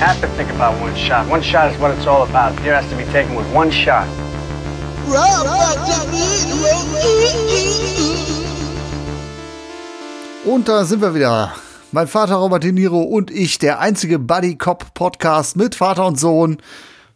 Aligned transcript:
Have 0.00 0.20
to 0.20 0.28
think 0.36 0.50
about 0.50 0.80
one 0.80 0.94
shot. 0.96 1.28
One 1.28 1.42
shot 1.42 1.72
is 1.72 1.78
what 1.80 1.90
it's 1.96 2.06
all 2.06 2.22
about. 2.22 2.58
Here 2.60 2.74
has 2.74 2.88
to 2.90 2.96
be 2.96 3.04
taken 3.12 3.34
with 3.36 3.46
one 3.52 3.70
shot. 3.70 4.06
Und 10.44 10.68
da 10.68 10.84
sind 10.84 11.00
wir 11.02 11.14
wieder. 11.14 11.52
Mein 11.92 12.06
Vater 12.06 12.36
Robert 12.36 12.62
De 12.64 12.72
Niro 12.72 13.00
und 13.02 13.30
ich, 13.30 13.58
der 13.58 13.80
einzige 13.80 14.18
Buddy 14.18 14.56
Cop 14.56 14.92
Podcast 14.94 15.56
mit 15.56 15.74
Vater 15.74 16.06
und 16.06 16.18
Sohn. 16.18 16.58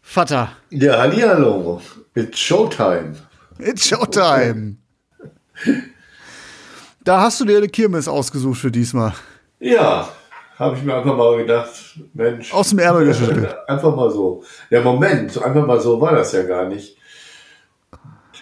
Vater, 0.00 0.50
Ja, 0.70 0.98
hallihallo. 0.98 1.80
It's 2.14 2.38
Showtime. 2.38 3.14
it's 3.58 3.86
Showtime. 3.88 4.76
Da 7.04 7.20
hast 7.20 7.40
du 7.40 7.44
dir 7.44 7.56
eine 7.58 7.66
Kirmes 7.68 8.06
ausgesucht 8.06 8.60
für 8.60 8.70
diesmal. 8.70 9.12
Ja, 9.58 10.08
habe 10.62 10.76
ich 10.76 10.82
mir 10.84 10.94
einfach 10.94 11.16
mal 11.16 11.36
gedacht, 11.36 11.70
Mensch. 12.14 12.52
Aus 12.52 12.70
dem 12.70 12.78
Ärmel 12.78 13.06
geschüttelt. 13.06 13.54
Einfach 13.68 13.94
mal 13.94 14.10
so. 14.10 14.42
Ja, 14.70 14.80
Moment, 14.80 15.42
einfach 15.42 15.66
mal 15.66 15.80
so 15.80 16.00
war 16.00 16.14
das 16.14 16.32
ja 16.32 16.42
gar 16.44 16.66
nicht. 16.68 16.96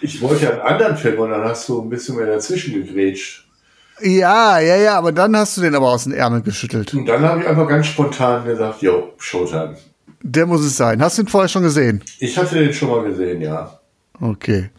Ich 0.01 0.21
wollte 0.21 0.45
ja 0.45 0.51
einen 0.51 0.61
anderen 0.61 0.97
Film 0.97 1.19
und 1.19 1.31
dann 1.31 1.43
hast 1.43 1.67
du 1.69 1.81
ein 1.81 1.89
bisschen 1.89 2.15
mehr 2.15 2.27
dazwischen 2.27 2.73
gegrätscht. 2.73 3.47
Ja, 4.01 4.59
ja, 4.59 4.77
ja, 4.77 4.97
aber 4.97 5.11
dann 5.11 5.35
hast 5.35 5.57
du 5.57 5.61
den 5.61 5.75
aber 5.75 5.87
aus 5.89 6.05
dem 6.05 6.13
Ärmel 6.13 6.41
geschüttelt. 6.41 6.93
Und 6.93 7.05
dann 7.05 7.23
habe 7.23 7.41
ich 7.41 7.47
einfach 7.47 7.67
ganz 7.67 7.87
spontan 7.87 8.45
gesagt, 8.45 8.81
yo, 8.81 9.13
Showtime. 9.17 9.77
Der 10.23 10.45
muss 10.45 10.61
es 10.61 10.77
sein. 10.77 11.01
Hast 11.01 11.17
du 11.17 11.23
ihn 11.23 11.27
vorher 11.27 11.49
schon 11.49 11.63
gesehen? 11.63 12.03
Ich 12.19 12.37
hatte 12.37 12.55
den 12.55 12.73
schon 12.73 12.89
mal 12.89 13.03
gesehen, 13.03 13.41
ja. 13.41 13.79
Okay. 14.19 14.69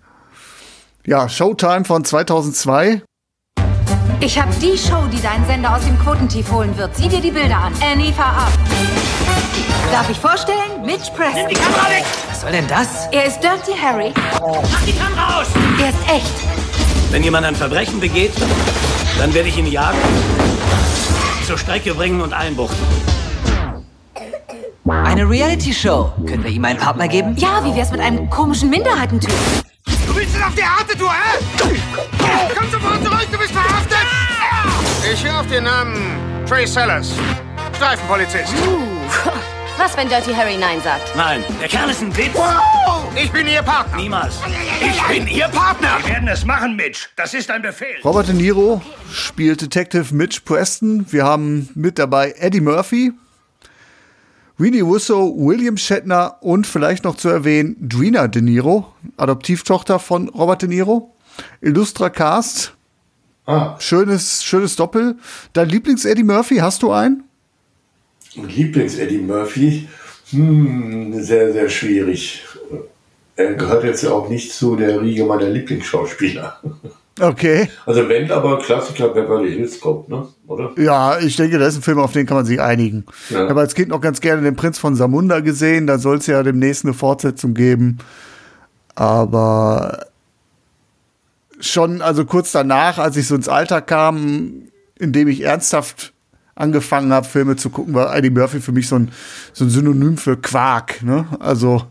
Ja, 1.05 1.29
Showtime 1.29 1.85
von 1.85 2.05
2002. 2.05 3.03
Ich 4.25 4.39
habe 4.39 4.55
die 4.63 4.79
Show, 4.79 5.05
die 5.13 5.21
deinen 5.21 5.45
Sender 5.47 5.75
aus 5.75 5.85
dem 5.85 5.99
Quotentief 5.99 6.49
holen 6.53 6.79
wird. 6.79 6.97
Sieh 6.97 7.09
dir 7.09 7.21
die 7.21 7.33
Bilder 7.33 7.57
an. 7.57 7.73
Annie, 7.83 8.13
fahr 8.13 8.47
ab. 8.47 8.53
Darf 9.91 10.09
ich 10.09 10.17
vorstellen? 10.17 10.81
Mitch 10.87 11.11
Preston. 11.11 11.49
Die 11.51 11.57
Kamera 11.57 11.91
weg! 11.91 12.05
Was 12.31 12.43
soll 12.43 12.53
denn 12.53 12.69
das? 12.69 13.09
Er 13.11 13.25
ist 13.25 13.41
Dirty 13.41 13.77
Harry. 13.77 14.15
Mach 14.15 14.83
die 14.87 14.93
Kamera 14.93 15.41
aus! 15.41 15.49
Er 15.81 15.89
ist 15.89 15.99
echt. 16.09 16.33
Wenn 17.11 17.25
jemand 17.25 17.47
ein 17.47 17.57
Verbrechen 17.57 17.99
begeht, 17.99 18.33
dann 19.19 19.35
werde 19.35 19.49
ich 19.49 19.59
ihn 19.59 19.67
jagen, 19.67 19.99
zur 21.45 21.59
Strecke 21.59 21.93
bringen 21.93 22.21
und 22.21 22.33
einbuchten. 22.33 22.79
Eine 24.89 25.29
Reality-Show. 25.29 26.13
Können 26.29 26.45
wir 26.45 26.51
ihm 26.53 26.65
einen 26.65 26.79
Partner 26.79 27.09
geben? 27.09 27.35
Ja, 27.39 27.65
wie 27.65 27.75
wär's 27.75 27.91
mit 27.91 28.01
einem 28.01 28.31
komischen 28.31 28.71
Minderheitentyp? 28.71 29.35
Du 30.07 30.15
willst 30.15 30.37
ihn 30.37 30.43
auf 30.45 30.55
die 30.55 30.63
harte 30.63 30.97
Tour, 30.97 31.11
hä? 31.11 31.77
Komm 32.57 32.71
sofort 32.71 33.05
zurück, 33.05 33.27
du 33.33 33.39
bist 33.39 33.51
verhaftet! 33.51 34.02
Ich 35.13 35.23
höre 35.27 35.41
auf 35.41 35.47
den 35.47 35.65
Namen 35.65 35.95
Trey 36.47 36.67
Sellers. 36.67 37.13
Streifenpolizist. 37.77 38.55
Was, 39.77 39.95
wenn 39.95 40.09
Dirty 40.09 40.33
Harry 40.33 40.57
Nein 40.57 40.81
sagt? 40.83 41.15
Nein, 41.15 41.45
der 41.61 41.69
Kerl 41.69 41.91
ist 41.91 42.01
ein 42.01 42.17
Witz. 42.17 42.35
Ich 43.15 43.31
bin 43.31 43.47
Ihr 43.47 43.63
Partner. 43.63 43.97
Niemals. 43.99 44.37
Ich 44.81 45.03
bin 45.03 45.27
Ihr 45.27 45.49
Partner. 45.49 45.99
Wir 46.03 46.15
werden 46.15 46.29
es 46.29 46.47
machen, 46.47 46.77
Mitch. 46.77 47.11
Das 47.17 47.35
ist 47.35 47.51
ein 47.51 47.61
Befehl. 47.61 47.97
Robert 48.03 48.29
De 48.29 48.35
Niro 48.35 48.81
spielt 49.13 49.61
Detective 49.61 50.15
Mitch 50.15 50.41
Preston. 50.47 51.05
Wir 51.11 51.25
haben 51.25 51.69
mit 51.75 51.99
dabei 51.99 52.35
Eddie 52.39 52.63
Murphy, 52.63 53.13
Winnie 54.57 54.81
Russo, 54.81 55.35
William 55.37 55.77
Shatner 55.77 56.39
und 56.41 56.67
vielleicht 56.67 57.05
noch 57.05 57.17
zu 57.17 57.29
erwähnen 57.29 57.77
Drina 57.87 58.29
De 58.29 58.41
Niro, 58.41 58.95
Adoptivtochter 59.19 59.99
von 59.99 60.31
Robert 60.31 60.63
De 60.63 60.71
Niro. 60.71 61.15
Illustra 61.61 62.09
Cast. 62.09 62.73
Ah, 63.53 63.77
Schönes, 63.79 64.43
schönes 64.43 64.77
Doppel. 64.77 65.17
Dein 65.53 65.69
Lieblings-Eddie 65.69 66.23
Murphy, 66.23 66.57
hast 66.57 66.83
du 66.83 66.91
einen? 66.91 67.25
Lieblings-Eddie 68.35 69.19
Murphy. 69.19 69.89
Hm, 70.31 71.13
sehr, 71.23 71.53
sehr 71.53 71.69
schwierig. 71.69 72.45
Er 73.37 73.55
gehört 73.55 73.85
jetzt 73.85 74.03
ja 74.03 74.11
auch 74.11 74.31
nicht 74.31 74.53
zu 74.53 74.77
der 74.77 75.03
Riege 75.03 75.25
meiner 75.25 75.51
Lieblingsschauspieler. 75.51 76.61
Okay. 77.21 77.69
Also 77.85 78.09
wenn 78.09 78.31
aber 78.31 78.59
Klassiker 78.59 79.09
Beverly 79.09 79.53
Hills 79.53 79.79
Cop, 79.79 80.09
ne? 80.09 80.27
Oder? 80.47 80.73
Ja, 80.79 81.19
ich 81.19 81.37
denke, 81.37 81.59
das 81.59 81.75
ist 81.75 81.81
ein 81.81 81.83
Film, 81.83 81.99
auf 81.99 82.13
den 82.13 82.25
kann 82.25 82.39
man 82.39 82.47
sich 82.47 82.59
einigen. 82.59 83.05
Ja. 83.29 83.45
Ich 83.45 83.51
habe 83.51 83.61
als 83.61 83.75
Kind 83.75 83.89
noch 83.89 84.01
ganz 84.01 84.23
gerne 84.23 84.41
den 84.41 84.57
Prinz 84.57 84.79
von 84.79 84.95
Samunda 84.95 85.41
gesehen. 85.41 85.87
Da 85.87 85.99
soll 85.99 86.17
es 86.17 86.27
ja 86.27 86.43
demnächst 86.43 86.87
eine 86.87 86.95
Fortsetzung 86.95 87.53
geben. 87.53 87.99
Aber 88.95 90.07
schon, 91.63 92.03
also 92.03 92.25
kurz 92.25 92.53
danach, 92.53 92.99
als 92.99 93.17
ich 93.17 93.27
so 93.27 93.35
ins 93.35 93.49
Alter 93.49 93.81
kam, 93.81 94.69
in 94.99 95.13
dem 95.13 95.29
ich 95.29 95.43
ernsthaft 95.43 96.13
angefangen 96.55 97.13
habe, 97.13 97.27
Filme 97.27 97.57
zu 97.57 97.71
gucken, 97.71 97.95
war 97.95 98.15
Eddie 98.15 98.31
Murphy 98.31 98.61
für 98.61 98.73
mich 98.73 98.89
so 98.89 98.97
ein, 98.97 99.11
so 99.53 99.65
ein 99.65 99.71
Synonym 99.71 100.17
für 100.19 100.37
Quark. 100.37 101.03
Ne? 101.03 101.27
Also 101.41 101.83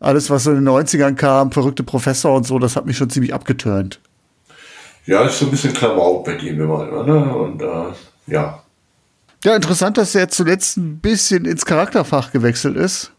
alles, 0.00 0.30
was 0.30 0.44
so 0.44 0.50
in 0.50 0.64
den 0.64 0.68
90ern 0.68 1.14
kam, 1.14 1.52
verrückte 1.52 1.82
Professor 1.82 2.34
und 2.34 2.46
so, 2.46 2.58
das 2.58 2.76
hat 2.76 2.86
mich 2.86 2.96
schon 2.96 3.10
ziemlich 3.10 3.34
abgeturnt. 3.34 4.00
Ja, 5.06 5.24
ist 5.24 5.38
so 5.38 5.46
ein 5.46 5.50
bisschen 5.50 5.74
Klamauk 5.74 6.24
bei 6.24 6.36
ihm 6.36 6.60
immer, 6.60 7.04
ne? 7.04 7.34
Und 7.34 7.60
äh, 7.60 7.92
ja. 8.26 8.62
Ja, 9.44 9.54
interessant, 9.54 9.98
dass 9.98 10.14
er 10.14 10.28
zuletzt 10.30 10.78
ein 10.78 10.98
bisschen 11.00 11.44
ins 11.44 11.66
Charakterfach 11.66 12.32
gewechselt 12.32 12.76
ist. 12.76 13.12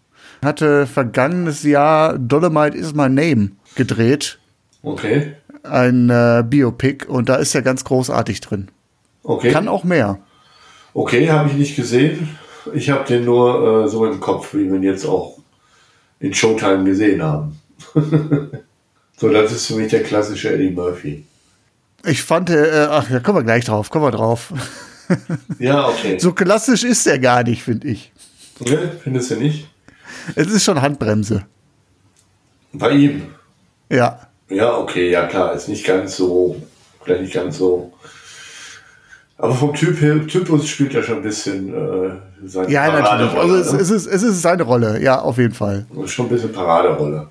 Hatte 0.43 0.87
vergangenes 0.87 1.61
Jahr 1.61 2.17
Dolomite 2.17 2.75
is 2.75 2.95
my 2.95 3.07
name 3.07 3.51
gedreht. 3.75 4.39
Okay. 4.81 5.35
Ein 5.69 6.09
äh, 6.09 6.43
Biopic 6.47 7.05
und 7.07 7.29
da 7.29 7.35
ist 7.35 7.55
er 7.55 7.61
ganz 7.61 7.83
großartig 7.83 8.41
drin. 8.41 8.69
Okay. 9.23 9.51
Kann 9.51 9.67
auch 9.67 9.83
mehr. 9.83 10.19
Okay, 10.93 11.29
habe 11.29 11.49
ich 11.49 11.55
nicht 11.55 11.75
gesehen. 11.75 12.37
Ich 12.73 12.89
habe 12.89 13.05
den 13.05 13.25
nur 13.25 13.85
äh, 13.85 13.89
so 13.89 14.05
im 14.05 14.19
Kopf, 14.19 14.53
wie 14.53 14.67
wir 14.69 14.75
ihn 14.75 14.83
jetzt 14.83 15.05
auch 15.05 15.37
in 16.19 16.33
Showtime 16.33 16.83
gesehen 16.83 17.21
haben. 17.21 17.59
so, 19.17 19.29
das 19.29 19.51
ist 19.51 19.67
für 19.67 19.75
mich 19.75 19.89
der 19.89 20.03
klassische 20.03 20.53
Eddie 20.53 20.71
Murphy. 20.71 21.25
Ich 22.05 22.23
fand, 22.23 22.49
äh, 22.49 22.87
ach, 22.89 23.09
da 23.09 23.19
kommen 23.19 23.39
wir 23.39 23.43
gleich 23.43 23.65
drauf, 23.65 23.89
kommen 23.89 24.05
wir 24.05 24.11
drauf. 24.11 24.53
Ja, 25.59 25.87
okay. 25.87 26.17
So 26.17 26.33
klassisch 26.33 26.83
ist 26.83 27.05
er 27.05 27.19
gar 27.19 27.43
nicht, 27.43 27.61
finde 27.61 27.89
ich. 27.89 28.11
Ne? 28.59 28.91
Findest 29.03 29.29
du 29.29 29.35
nicht? 29.35 29.67
Es 30.33 30.47
ist 30.47 30.63
schon 30.63 30.81
Handbremse. 30.81 31.45
Bei 32.73 32.89
ihm. 32.89 33.27
Ja. 33.91 34.27
Ja, 34.49 34.77
okay, 34.77 35.09
ja 35.09 35.25
klar, 35.27 35.53
ist 35.53 35.67
nicht 35.67 35.85
ganz 35.85 36.17
so, 36.17 36.61
vielleicht 37.03 37.21
nicht 37.21 37.33
ganz 37.33 37.57
so. 37.57 37.91
Aber 39.37 39.53
vom 39.53 39.73
Typ 39.73 39.99
her, 39.99 40.25
Typus 40.27 40.67
spielt 40.67 40.95
er 40.95 41.03
schon 41.03 41.17
ein 41.17 41.23
bisschen 41.23 41.69
äh, 41.73 42.11
seine 42.45 42.69
Ja, 42.69 42.87
natürlich. 42.87 43.09
Also 43.09 43.35
Paraderolle, 43.35 43.59
es, 43.59 43.73
ne? 43.73 43.79
es, 43.79 43.89
ist, 43.89 44.05
es 44.07 44.23
ist 44.23 44.41
seine 44.41 44.63
Rolle, 44.63 45.01
ja, 45.01 45.19
auf 45.19 45.37
jeden 45.37 45.53
Fall. 45.53 45.85
Ist 46.03 46.11
schon 46.11 46.27
ein 46.27 46.29
bisschen 46.29 46.53
Paraderolle. 46.53 47.27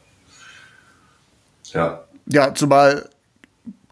Ja. 1.72 2.04
Ja, 2.26 2.54
zumal 2.54 3.08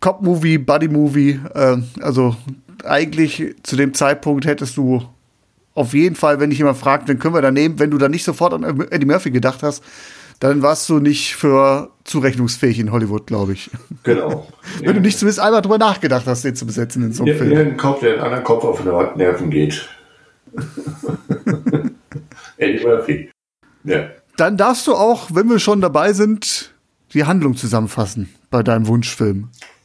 Cop-Movie, 0.01 0.59
Buddy-Movie, 0.59 1.41
äh, 1.55 1.77
also 2.01 2.37
eigentlich 2.85 3.55
zu 3.63 3.77
dem 3.77 3.95
Zeitpunkt 3.95 4.45
hättest 4.47 4.77
du 4.77 5.03
auf 5.75 5.95
jeden 5.95 6.17
Fall, 6.17 6.39
wenn 6.39 6.51
dich 6.51 6.59
jemand 6.59 6.77
fragt, 6.77 7.09
wen 7.09 7.19
können 7.19 7.35
wir 7.35 7.41
da 7.43 7.51
nehmen, 7.51 7.79
wenn 7.79 7.91
du 7.91 7.99
da 7.99 8.09
nicht 8.09 8.25
sofort 8.25 8.53
an 8.53 8.81
Eddie 8.91 9.07
Murphy 9.07 9.31
gedacht 9.31 9.63
hast, 9.63 9.83
dann 10.43 10.61
warst 10.61 10.89
du 10.89 10.99
nicht 10.99 11.37
für 11.37 11.91
zurechnungsfähig 12.03 12.81
in 12.81 12.91
Hollywood, 12.91 13.29
glaube 13.29 13.53
ich. 13.53 13.71
Genau. 14.03 14.49
Wenn 14.81 14.97
du 14.97 15.01
nicht 15.01 15.17
zumindest 15.17 15.39
einmal 15.39 15.63
drüber 15.63 15.79
nachgedacht 15.79 16.27
hast, 16.27 16.43
den 16.43 16.57
zu 16.57 16.67
besetzen 16.67 17.05
in 17.05 17.13
so 17.13 17.23
einem 17.23 17.33
Ja, 17.33 17.39
Film. 17.39 17.53
Irgendein 17.53 17.77
Kopf, 17.77 18.01
der 18.01 18.15
den 18.15 18.21
anderen 18.23 18.43
Kopf 18.43 18.65
auf 18.65 18.83
den 18.83 19.19
Nerven 19.19 19.51
geht. 19.51 19.89
Eddie 22.57 22.85
Murphy. 22.85 23.31
Ja. 23.85 24.09
Dann 24.37 24.57
darfst 24.57 24.89
du 24.89 24.97
auch, 24.97 25.29
wenn 25.33 25.49
wir 25.49 25.61
schon 25.61 25.81
dabei 25.81 26.13
sind, 26.13 26.75
die 27.15 27.23
Handlung 27.23 27.55
zusammenfassen 27.55 28.29
bei 28.51 28.65
deinem 28.65 28.89
Wunschfilm. 28.89 29.51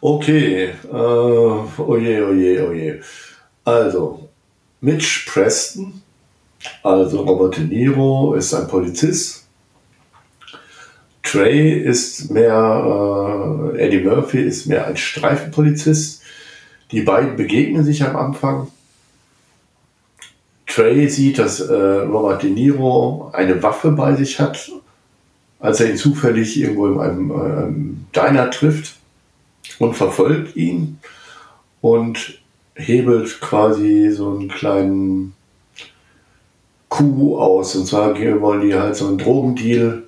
okay. 0.00 0.64
Äh, 0.64 0.96
oje, 0.96 2.26
oje, 2.26 2.68
oje. 2.68 3.00
Also, 3.64 4.28
Mitch 4.80 5.30
Preston, 5.30 6.02
also 6.82 7.22
Robert 7.22 7.56
De 7.56 7.64
Niro, 7.64 8.34
ist 8.34 8.54
ein 8.54 8.68
Polizist. 8.68 9.46
Trey 11.22 11.72
ist 11.80 12.30
mehr, 12.30 13.72
äh, 13.74 13.78
Eddie 13.78 14.00
Murphy 14.00 14.40
ist 14.40 14.66
mehr 14.66 14.86
ein 14.86 14.96
Streifenpolizist. 14.96 16.22
Die 16.92 17.00
beiden 17.00 17.36
begegnen 17.36 17.84
sich 17.84 18.04
am 18.04 18.14
Anfang. 18.14 18.68
Trey 20.66 21.08
sieht, 21.08 21.38
dass 21.38 21.60
äh, 21.60 21.74
Robert 21.74 22.42
De 22.42 22.50
Niro 22.50 23.30
eine 23.32 23.62
Waffe 23.62 23.92
bei 23.92 24.14
sich 24.14 24.38
hat, 24.38 24.70
als 25.60 25.80
er 25.80 25.90
ihn 25.90 25.96
zufällig 25.96 26.58
irgendwo 26.60 26.86
in 26.88 27.00
einem 27.00 27.30
ähm, 27.30 28.06
Diner 28.14 28.50
trifft 28.50 28.96
und 29.78 29.94
verfolgt 29.94 30.56
ihn 30.56 30.98
und 31.80 32.38
hebelt 32.74 33.40
quasi 33.40 34.10
so 34.10 34.30
einen 34.30 34.48
kleinen 34.48 35.34
Coup 36.94 37.38
aus. 37.38 37.74
Und 37.74 37.86
zwar 37.86 38.14
wollen 38.40 38.68
die 38.68 38.74
halt 38.74 38.94
so 38.94 39.08
einen 39.08 39.18
Drogendeal 39.18 40.04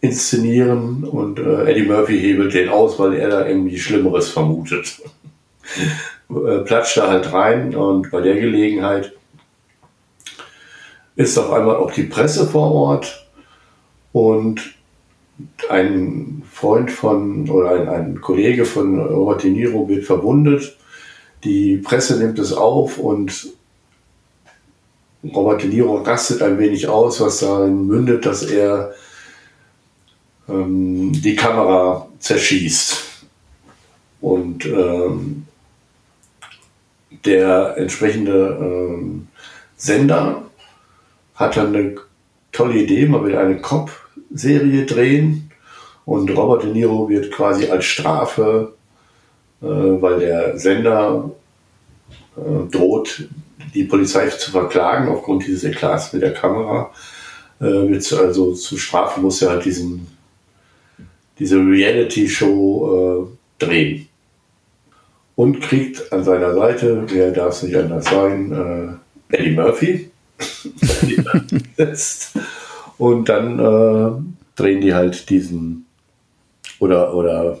inszenieren 0.00 1.04
und 1.04 1.38
äh, 1.38 1.70
Eddie 1.70 1.86
Murphy 1.86 2.18
hebelt 2.18 2.54
den 2.54 2.68
aus, 2.68 2.98
weil 2.98 3.14
er 3.14 3.28
da 3.28 3.46
irgendwie 3.46 3.78
Schlimmeres 3.78 4.28
vermutet. 4.28 5.00
äh, 6.30 6.58
platscht 6.58 6.96
da 6.96 7.08
halt 7.08 7.32
rein 7.32 7.74
und 7.74 8.10
bei 8.10 8.20
der 8.20 8.34
Gelegenheit 8.34 9.12
ist 11.14 11.38
auf 11.38 11.52
einmal 11.52 11.76
auch 11.76 11.92
die 11.92 12.04
Presse 12.04 12.46
vor 12.46 12.72
Ort 12.72 13.28
und 14.12 14.74
ein 15.68 16.42
Freund 16.50 16.90
von 16.90 17.48
oder 17.48 17.70
ein, 17.70 17.88
ein 17.88 18.20
Kollege 18.20 18.64
von 18.64 19.00
Robert 19.00 19.44
De 19.44 19.50
Niro 19.50 19.88
wird 19.88 20.04
verwundet. 20.04 20.76
Die 21.44 21.76
Presse 21.76 22.18
nimmt 22.18 22.40
es 22.40 22.52
auf 22.52 22.98
und 22.98 23.52
Robert 25.24 25.62
De 25.62 25.68
Niro 25.68 25.96
rastet 25.96 26.42
ein 26.42 26.58
wenig 26.58 26.88
aus, 26.88 27.20
was 27.20 27.40
darin 27.40 27.86
mündet, 27.86 28.24
dass 28.24 28.42
er 28.44 28.92
ähm, 30.48 31.12
die 31.12 31.34
Kamera 31.34 32.08
zerschießt. 32.20 33.04
Und 34.20 34.64
ähm, 34.66 35.46
der 37.24 37.76
entsprechende 37.76 38.58
ähm, 38.60 39.28
Sender 39.76 40.42
hat 41.34 41.56
dann 41.56 41.74
eine 41.74 41.96
tolle 42.52 42.78
Idee, 42.78 43.06
man 43.06 43.24
will 43.24 43.36
eine 43.36 43.60
Cop-Serie 43.60 44.86
drehen 44.86 45.50
und 46.04 46.30
Robert 46.36 46.64
De 46.64 46.72
Niro 46.72 47.08
wird 47.08 47.30
quasi 47.30 47.68
als 47.68 47.84
Strafe, 47.84 48.74
äh, 49.62 49.66
weil 49.66 50.20
der 50.20 50.58
Sender 50.58 51.30
äh, 52.36 52.70
droht, 52.70 53.28
die 53.74 53.84
Polizei 53.84 54.28
zu 54.28 54.50
verklagen 54.50 55.08
aufgrund 55.08 55.46
dieses 55.46 55.64
Eklats 55.64 56.12
mit 56.12 56.22
der 56.22 56.34
Kamera, 56.34 56.90
äh, 57.60 57.94
also 57.94 58.54
zu 58.54 58.76
Strafe 58.76 59.20
muss 59.20 59.42
er 59.42 59.50
halt 59.50 59.64
diesen 59.64 60.06
diese 61.38 61.58
Reality-Show 61.58 63.28
äh, 63.60 63.64
drehen. 63.64 64.08
Und 65.36 65.60
kriegt 65.60 66.12
an 66.12 66.24
seiner 66.24 66.52
Seite, 66.54 67.04
wer 67.08 67.30
darf 67.30 67.54
es 67.54 67.62
nicht 67.62 67.76
anders 67.76 68.06
sein, 68.06 68.98
äh, 69.30 69.36
Eddie 69.36 69.52
Murphy. 69.52 70.10
und 72.98 73.28
dann 73.28 73.58
äh, 73.58 74.10
drehen 74.56 74.80
die 74.80 74.94
halt 74.94 75.30
diesen 75.30 75.86
oder, 76.80 77.14
oder 77.14 77.58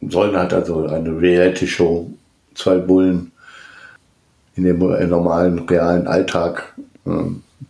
sollen 0.00 0.36
halt 0.36 0.52
also 0.52 0.86
eine 0.86 1.20
Reality-Show, 1.20 2.10
zwei 2.54 2.78
Bullen 2.78 3.32
in 4.56 4.64
dem 4.64 4.78
normalen, 4.78 5.60
realen 5.60 6.06
Alltag 6.06 6.74
äh, 7.06 7.10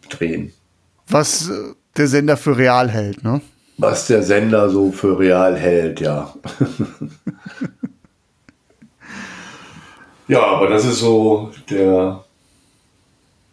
drehen. 0.08 0.52
Was 1.08 1.48
äh, 1.48 1.74
der 1.96 2.08
Sender 2.08 2.36
für 2.36 2.56
real 2.56 2.88
hält, 2.88 3.22
ne? 3.22 3.40
was 3.78 4.06
der 4.06 4.22
Sender 4.22 4.70
so 4.70 4.90
für 4.90 5.18
real 5.18 5.56
hält, 5.56 6.00
ja. 6.00 6.32
ja, 10.28 10.42
aber 10.42 10.68
das 10.68 10.84
ist 10.84 11.00
so 11.00 11.50
der, 11.68 12.24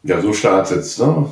ja, 0.04 0.22
so 0.22 0.34
startet 0.34 0.86
ne? 1.00 1.30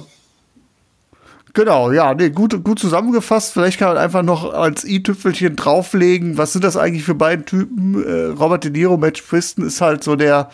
Genau, 1.53 1.91
ja, 1.91 2.13
nee, 2.13 2.29
gut, 2.29 2.63
gut 2.63 2.79
zusammengefasst. 2.79 3.51
Vielleicht 3.51 3.77
kann 3.77 3.89
man 3.89 3.97
einfach 3.97 4.23
noch 4.23 4.53
als 4.53 4.85
i-Tüpfelchen 4.85 5.57
drauflegen. 5.57 6.37
Was 6.37 6.53
sind 6.53 6.63
das 6.63 6.77
eigentlich 6.77 7.03
für 7.03 7.15
beiden 7.15 7.45
Typen? 7.45 8.01
Äh, 8.01 8.27
Robert 8.27 8.63
De 8.63 8.71
Niro, 8.71 8.95
Match 8.95 9.21
Preston 9.21 9.65
ist 9.65 9.81
halt 9.81 10.01
so 10.01 10.15
der 10.15 10.49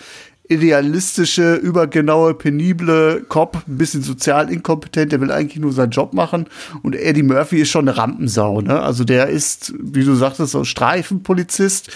idealistische, 0.50 1.56
übergenaue, 1.56 2.34
penible 2.34 3.26
Cop, 3.28 3.64
ein 3.68 3.78
bisschen 3.78 4.02
sozial 4.02 4.52
inkompetent, 4.52 5.12
der 5.12 5.22
will 5.22 5.32
eigentlich 5.32 5.60
nur 5.60 5.74
seinen 5.74 5.92
Job 5.92 6.14
machen. 6.14 6.48
Und 6.84 6.96
Eddie 6.96 7.24
Murphy 7.24 7.62
ist 7.62 7.70
schon 7.70 7.88
eine 7.88 7.98
Rampensau, 7.98 8.62
ne? 8.62 8.82
Also 8.82 9.04
der 9.04 9.28
ist, 9.28 9.74
wie 9.80 10.04
du 10.04 10.16
sagtest, 10.16 10.52
so 10.52 10.64
Streifenpolizist. 10.64 11.92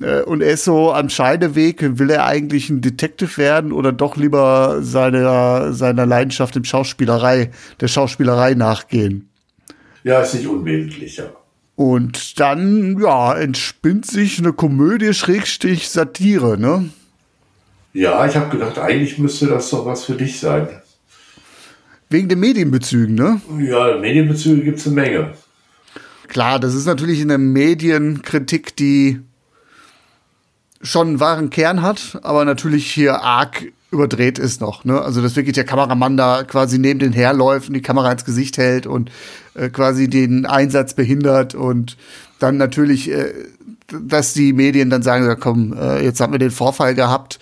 Äh, 0.00 0.22
und 0.22 0.42
er 0.42 0.52
ist 0.52 0.64
so 0.64 0.92
am 0.92 1.08
Scheideweg, 1.08 1.98
will 1.98 2.10
er 2.10 2.26
eigentlich 2.26 2.70
ein 2.70 2.80
Detective 2.80 3.36
werden 3.38 3.72
oder 3.72 3.92
doch 3.92 4.16
lieber 4.16 4.78
seiner, 4.82 5.72
seiner 5.72 6.06
Leidenschaft 6.06 6.56
im 6.56 6.64
Schauspielerei, 6.64 7.50
der 7.80 7.88
Schauspielerei 7.88 8.54
nachgehen? 8.54 9.28
Ja, 10.04 10.20
ist 10.20 10.34
nicht 10.34 10.46
unwesentlich, 10.46 11.16
ja. 11.16 11.24
Und 11.74 12.40
dann, 12.40 12.98
ja, 13.00 13.34
entspinnt 13.34 14.04
sich 14.04 14.38
eine 14.38 14.52
Komödie, 14.52 15.14
Schrägstich, 15.14 15.88
Satire, 15.88 16.58
ne? 16.58 16.90
Ja, 17.92 18.26
ich 18.26 18.36
habe 18.36 18.50
gedacht, 18.50 18.78
eigentlich 18.78 19.18
müsste 19.18 19.46
das 19.46 19.70
doch 19.70 19.86
was 19.86 20.04
für 20.04 20.14
dich 20.14 20.38
sein. 20.40 20.68
Wegen 22.10 22.28
den 22.28 22.40
Medienbezügen, 22.40 23.14
ne? 23.14 23.40
Ja, 23.60 23.98
Medienbezüge 23.98 24.62
gibt 24.62 24.78
es 24.78 24.86
eine 24.86 24.94
Menge. 24.94 25.34
Klar, 26.28 26.58
das 26.58 26.74
ist 26.74 26.86
natürlich 26.86 27.20
eine 27.20 27.38
Medienkritik, 27.38 28.76
die 28.76 29.20
schon 30.82 31.08
einen 31.08 31.20
wahren 31.20 31.50
Kern 31.50 31.82
hat, 31.82 32.18
aber 32.22 32.44
natürlich 32.44 32.90
hier 32.90 33.22
arg 33.22 33.72
überdreht 33.90 34.38
ist 34.38 34.60
noch. 34.60 34.84
Ne? 34.84 35.00
Also, 35.00 35.22
dass 35.22 35.36
wirklich 35.36 35.54
der 35.54 35.64
Kameramann 35.64 36.16
da 36.16 36.44
quasi 36.44 36.78
neben 36.78 37.00
den 37.00 37.12
herläuft 37.12 37.68
und 37.68 37.74
die 37.74 37.82
Kamera 37.82 38.12
ins 38.12 38.24
Gesicht 38.24 38.58
hält 38.58 38.86
und 38.86 39.10
äh, 39.54 39.70
quasi 39.70 40.08
den 40.08 40.44
Einsatz 40.46 40.94
behindert 40.94 41.54
und 41.54 41.96
dann 42.38 42.58
natürlich, 42.58 43.10
äh, 43.10 43.32
dass 43.90 44.34
die 44.34 44.52
Medien 44.52 44.90
dann 44.90 45.02
sagen, 45.02 45.34
komm, 45.40 45.72
äh, 45.72 46.04
jetzt 46.04 46.20
haben 46.20 46.32
wir 46.32 46.38
den 46.38 46.50
Vorfall 46.50 46.94
gehabt 46.94 47.38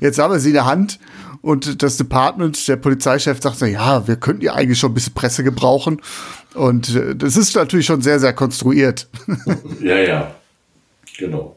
Jetzt 0.00 0.18
haben 0.18 0.32
wir 0.32 0.40
sie 0.40 0.48
in 0.48 0.54
der 0.54 0.66
Hand 0.66 0.98
und 1.42 1.82
das 1.82 1.96
Department, 1.96 2.68
der 2.68 2.76
Polizeichef 2.76 3.42
sagt, 3.42 3.58
so, 3.58 3.66
ja, 3.66 4.06
wir 4.06 4.16
könnten 4.16 4.42
ja 4.42 4.54
eigentlich 4.54 4.78
schon 4.78 4.92
ein 4.92 4.94
bisschen 4.94 5.14
Presse 5.14 5.42
gebrauchen. 5.42 6.00
Und 6.54 6.94
äh, 6.94 7.16
das 7.16 7.36
ist 7.36 7.56
natürlich 7.56 7.86
schon 7.86 8.00
sehr, 8.00 8.20
sehr 8.20 8.32
konstruiert. 8.32 9.08
Ja, 9.80 9.98
ja, 9.98 10.34
genau. 11.18 11.56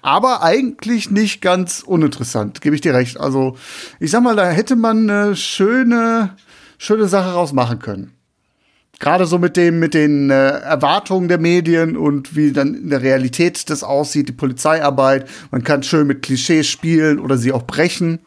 Aber 0.00 0.42
eigentlich 0.42 1.10
nicht 1.10 1.40
ganz 1.42 1.82
uninteressant, 1.82 2.60
gebe 2.60 2.74
ich 2.74 2.80
dir 2.80 2.94
recht. 2.94 3.18
Also, 3.18 3.56
ich 4.00 4.10
sag 4.10 4.22
mal, 4.22 4.36
da 4.36 4.48
hätte 4.48 4.76
man 4.76 5.08
eine 5.08 5.36
schöne, 5.36 6.36
schöne 6.78 7.08
Sache 7.08 7.32
rausmachen 7.32 7.78
können. 7.78 8.12
Gerade 8.98 9.26
so 9.26 9.38
mit 9.38 9.56
dem, 9.56 9.80
mit 9.80 9.94
den 9.94 10.30
äh, 10.30 10.60
Erwartungen 10.60 11.28
der 11.28 11.38
Medien 11.38 11.96
und 11.96 12.36
wie 12.36 12.52
dann 12.52 12.74
in 12.74 12.90
der 12.90 13.02
Realität 13.02 13.68
das 13.68 13.82
aussieht, 13.82 14.28
die 14.28 14.32
Polizeiarbeit. 14.32 15.28
Man 15.50 15.64
kann 15.64 15.82
schön 15.82 16.06
mit 16.06 16.22
Klischees 16.22 16.68
spielen 16.68 17.18
oder 17.18 17.36
sie 17.36 17.52
auch 17.52 17.64
brechen. 17.64 18.20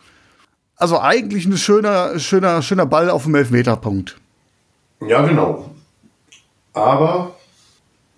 Also 0.75 0.99
eigentlich 0.99 1.45
ein 1.45 1.57
schöner, 1.57 2.19
schöner, 2.19 2.61
schöner 2.61 2.85
Ball 2.85 3.09
auf 3.09 3.23
dem 3.23 3.35
Elfmeterpunkt. 3.35 4.17
Ja, 5.01 5.21
genau. 5.25 5.71
Aber 6.73 7.35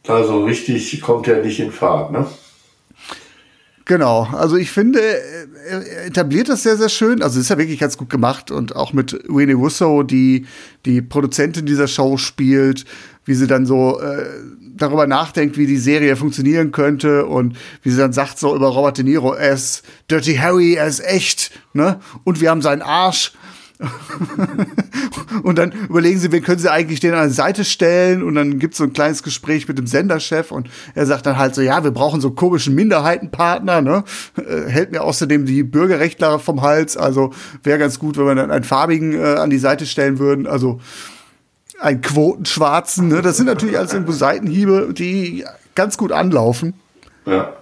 da 0.04 0.24
so 0.24 0.44
richtig 0.44 1.02
kommt 1.02 1.28
er 1.28 1.42
nicht 1.44 1.60
in 1.60 1.72
Fahrt, 1.72 2.12
ne? 2.12 2.28
Genau, 3.90 4.28
also 4.34 4.56
ich 4.56 4.70
finde, 4.70 5.00
er 5.02 6.06
etabliert 6.06 6.48
das 6.48 6.62
sehr, 6.62 6.78
sehr 6.78 6.90
schön. 6.90 7.24
Also 7.24 7.40
ist 7.40 7.50
ja 7.50 7.58
wirklich 7.58 7.80
ganz 7.80 7.98
gut 7.98 8.12
gemacht 8.12 8.52
und 8.52 8.76
auch 8.76 8.94
mit 8.94 9.20
Winnie 9.28 9.56
Russo, 9.56 10.04
die 10.04 10.46
die 10.86 11.02
Produzentin 11.02 11.66
dieser 11.66 11.88
Show 11.88 12.18
spielt, 12.18 12.86
wie 13.26 13.34
sie 13.34 13.48
dann 13.48 13.66
so 13.66 14.00
äh, 14.00 14.28
darüber 14.78 15.08
nachdenkt, 15.08 15.58
wie 15.58 15.66
die 15.66 15.80
Serie 15.80 16.16
funktionieren 16.16 16.72
könnte 16.72 17.26
und 17.26 17.58
wie 17.82 17.90
sie 17.90 17.98
dann 17.98 18.14
sagt 18.14 18.38
so 18.38 18.56
über 18.56 18.68
Robert 18.68 19.00
De 19.00 19.04
Niro, 19.04 19.34
er 19.34 19.54
ist 19.54 19.82
Dirty 20.12 20.36
Harry, 20.36 20.76
er 20.76 20.86
ist 20.86 21.04
echt, 21.04 21.50
ne? 21.74 22.00
Und 22.24 22.42
wir 22.42 22.52
haben 22.52 22.62
seinen 22.62 22.84
Arsch 22.84 23.32
und 25.44 25.58
dann 25.58 25.72
überlegen 25.72 26.20
sie, 26.20 26.32
wen 26.32 26.44
können 26.44 26.60
sie 26.60 26.72
eigentlich 26.72 27.00
den 27.00 27.14
an 27.14 27.30
die 27.30 27.34
Seite 27.34 27.64
stellen? 27.64 28.24
Und 28.24 28.36
dann 28.36 28.60
gibt 28.60 28.74
es 28.74 28.78
so 28.78 28.84
ein 28.84 28.92
kleines 28.92 29.24
Gespräch 29.24 29.68
mit 29.68 29.78
dem 29.78 29.88
Senderchef 29.88 30.52
und 30.52 30.70
er 30.96 31.06
sagt 31.06 31.26
dann 31.26 31.38
halt 31.38 31.56
so, 31.56 31.62
ja, 31.62 31.84
wir 31.84 31.92
brauchen 31.92 32.20
so 32.20 32.32
komischen 32.32 32.76
Minderheitenpartner, 32.76 33.82
ne? 33.82 34.04
Äh, 34.38 34.70
hält 34.70 34.92
mir 34.92 35.02
außerdem 35.02 35.46
die 35.46 35.64
Bürgerrechtler 35.64 36.40
vom 36.40 36.62
Hals. 36.62 36.98
Also 36.98 37.32
wäre 37.64 37.80
ganz 37.80 38.00
gut, 38.00 38.18
wenn 38.18 38.26
wir 38.26 38.36
dann 38.36 38.52
einen 38.52 38.66
farbigen 38.66 39.14
äh, 39.14 39.36
an 39.36 39.50
die 39.50 39.60
Seite 39.60 39.86
stellen 39.86 40.20
würden. 40.20 40.46
Also 40.46 40.82
einen 41.80 42.02
Quotenschwarzen, 42.02 43.08
ne? 43.08 43.22
Das 43.22 43.38
sind 43.38 43.46
natürlich 43.46 43.78
alles 43.78 43.94
irgendwo 43.94 44.12
Seitenhiebe, 44.12 44.94
die 44.94 45.46
ganz 45.76 45.98
gut 45.98 46.12
anlaufen. 46.12 46.74
Ja 47.26 47.54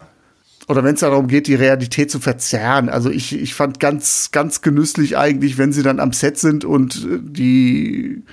oder 0.68 0.84
wenn 0.84 0.96
es 0.96 1.00
darum 1.00 1.28
geht, 1.28 1.48
die 1.48 1.56
Realität 1.56 2.12
zu 2.12 2.20
verzerren. 2.20 2.90
Also 2.90 3.10
ich, 3.10 3.34
ich 3.34 3.54
fand 3.54 3.80
ganz, 3.80 4.32
ganz 4.32 4.62
genüsslich 4.62 5.18
eigentlich, 5.18 5.58
wenn 5.58 5.72
sie 5.72 5.82
dann 5.82 6.00
am 6.00 6.12
Set 6.12 6.38
sind 6.38 6.66
und 6.66 6.96
äh, 7.06 7.20
die, 7.22 8.24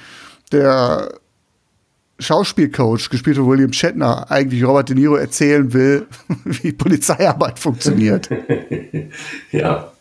der 0.50 1.14
Schauspielcoach, 2.18 3.10
gespielt 3.10 3.36
von 3.36 3.46
William 3.48 3.72
Shatner, 3.72 4.30
eigentlich 4.30 4.64
Robert 4.64 4.88
De 4.88 4.96
Niro 4.96 5.14
erzählen 5.14 5.72
will, 5.72 6.06
wie 6.44 6.72
Polizeiarbeit 6.72 7.58
funktioniert. 7.58 8.28
ja. 9.52 9.92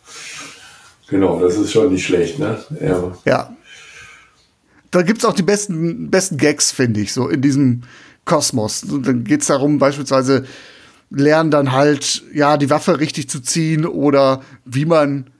Genau, 1.08 1.38
das 1.38 1.56
ist 1.56 1.70
schon 1.70 1.92
nicht 1.92 2.04
schlecht, 2.04 2.38
ne? 2.38 2.58
Ja. 2.80 3.12
ja. 3.24 3.56
Da 4.90 5.02
gibt's 5.02 5.24
auch 5.24 5.34
die 5.34 5.42
besten, 5.42 6.10
besten 6.10 6.38
Gags, 6.38 6.72
finde 6.72 7.00
ich, 7.00 7.12
so 7.12 7.28
in 7.28 7.42
diesem 7.42 7.82
Kosmos. 8.24 8.84
Und 8.84 9.06
dann 9.06 9.24
geht's 9.24 9.46
darum, 9.46 9.78
beispielsweise 9.78 10.44
lernen 11.14 11.50
dann 11.50 11.72
halt, 11.72 12.22
ja, 12.32 12.56
die 12.56 12.70
Waffe 12.70 13.00
richtig 13.00 13.28
zu 13.28 13.40
ziehen 13.40 13.86
oder 13.86 14.42
wie 14.64 14.84
man 14.84 15.30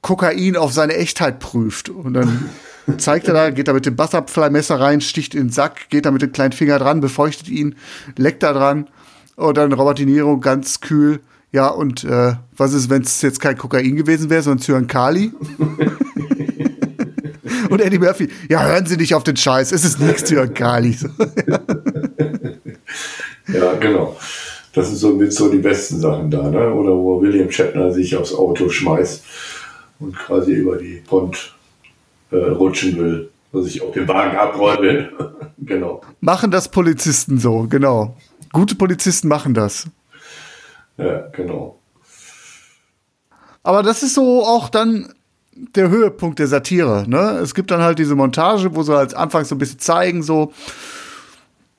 Kokain 0.00 0.56
auf 0.56 0.72
seine 0.72 0.96
Echtheit 0.96 1.38
prüft. 1.38 1.88
Und 1.88 2.14
dann 2.14 2.50
zeigt 2.98 3.28
er 3.28 3.34
da, 3.34 3.50
geht 3.50 3.68
da 3.68 3.72
mit 3.72 3.86
dem 3.86 3.96
Butterfly-Messer 3.96 4.80
rein, 4.80 5.00
sticht 5.00 5.34
in 5.34 5.44
den 5.44 5.50
Sack, 5.50 5.88
geht 5.90 6.06
da 6.06 6.10
mit 6.10 6.22
dem 6.22 6.32
kleinen 6.32 6.52
Finger 6.52 6.78
dran, 6.78 7.00
befeuchtet 7.00 7.48
ihn, 7.48 7.76
leckt 8.16 8.42
da 8.42 8.52
dran. 8.52 8.88
Und 9.36 9.56
dann 9.56 9.72
Robert 9.72 9.98
De 9.98 10.06
Niro 10.06 10.38
ganz 10.38 10.80
kühl. 10.80 11.20
Ja, 11.52 11.68
und 11.68 12.04
äh, 12.04 12.34
was 12.56 12.72
ist, 12.72 12.90
wenn 12.90 13.02
es 13.02 13.22
jetzt 13.22 13.40
kein 13.40 13.56
Kokain 13.56 13.96
gewesen 13.96 14.28
wäre, 14.28 14.42
sondern 14.42 14.60
Zyankali? 14.60 15.32
und 17.70 17.80
Eddie 17.80 17.98
Murphy, 17.98 18.28
ja, 18.48 18.64
hören 18.64 18.86
Sie 18.86 18.96
nicht 18.96 19.14
auf 19.14 19.22
den 19.22 19.36
Scheiß, 19.36 19.72
es 19.72 19.84
ist 19.84 20.00
nichts 20.00 20.24
Zyankali. 20.24 20.96
ja, 23.48 23.72
genau. 23.74 24.16
Das 24.74 24.88
sind 24.88 24.96
so 24.96 25.14
mit 25.14 25.32
so 25.32 25.48
die 25.48 25.58
besten 25.58 26.00
Sachen 26.00 26.30
da, 26.30 26.42
ne? 26.42 26.72
Oder 26.72 26.90
wo 26.92 27.20
William 27.22 27.50
Shatner 27.50 27.92
sich 27.92 28.16
aufs 28.16 28.34
Auto 28.34 28.68
schmeißt 28.68 29.24
und 30.00 30.16
quasi 30.18 30.52
über 30.52 30.76
die 30.76 31.02
Pont 31.06 31.54
äh, 32.30 32.36
rutschen 32.36 32.98
will, 32.98 33.30
dass 33.52 33.66
ich 33.66 33.80
auf 33.82 33.92
den 33.92 34.08
Wagen 34.08 34.36
abrollen 34.36 34.82
will. 34.82 35.12
genau. 35.58 36.02
Machen 36.20 36.50
das 36.50 36.68
Polizisten 36.68 37.38
so, 37.38 37.66
genau. 37.68 38.16
Gute 38.52 38.74
Polizisten 38.74 39.28
machen 39.28 39.54
das. 39.54 39.86
Ja, 40.96 41.28
genau. 41.32 41.78
Aber 43.62 43.82
das 43.82 44.02
ist 44.02 44.14
so 44.14 44.44
auch 44.44 44.68
dann 44.68 45.12
der 45.54 45.88
Höhepunkt 45.88 46.38
der 46.38 46.48
Satire. 46.48 47.04
Ne? 47.08 47.38
Es 47.42 47.54
gibt 47.54 47.70
dann 47.70 47.80
halt 47.80 47.98
diese 47.98 48.14
Montage, 48.14 48.74
wo 48.74 48.82
sie 48.82 48.94
halt 48.94 49.14
anfangs 49.14 49.48
so 49.48 49.54
ein 49.54 49.58
bisschen 49.58 49.78
zeigen, 49.78 50.22
so 50.22 50.52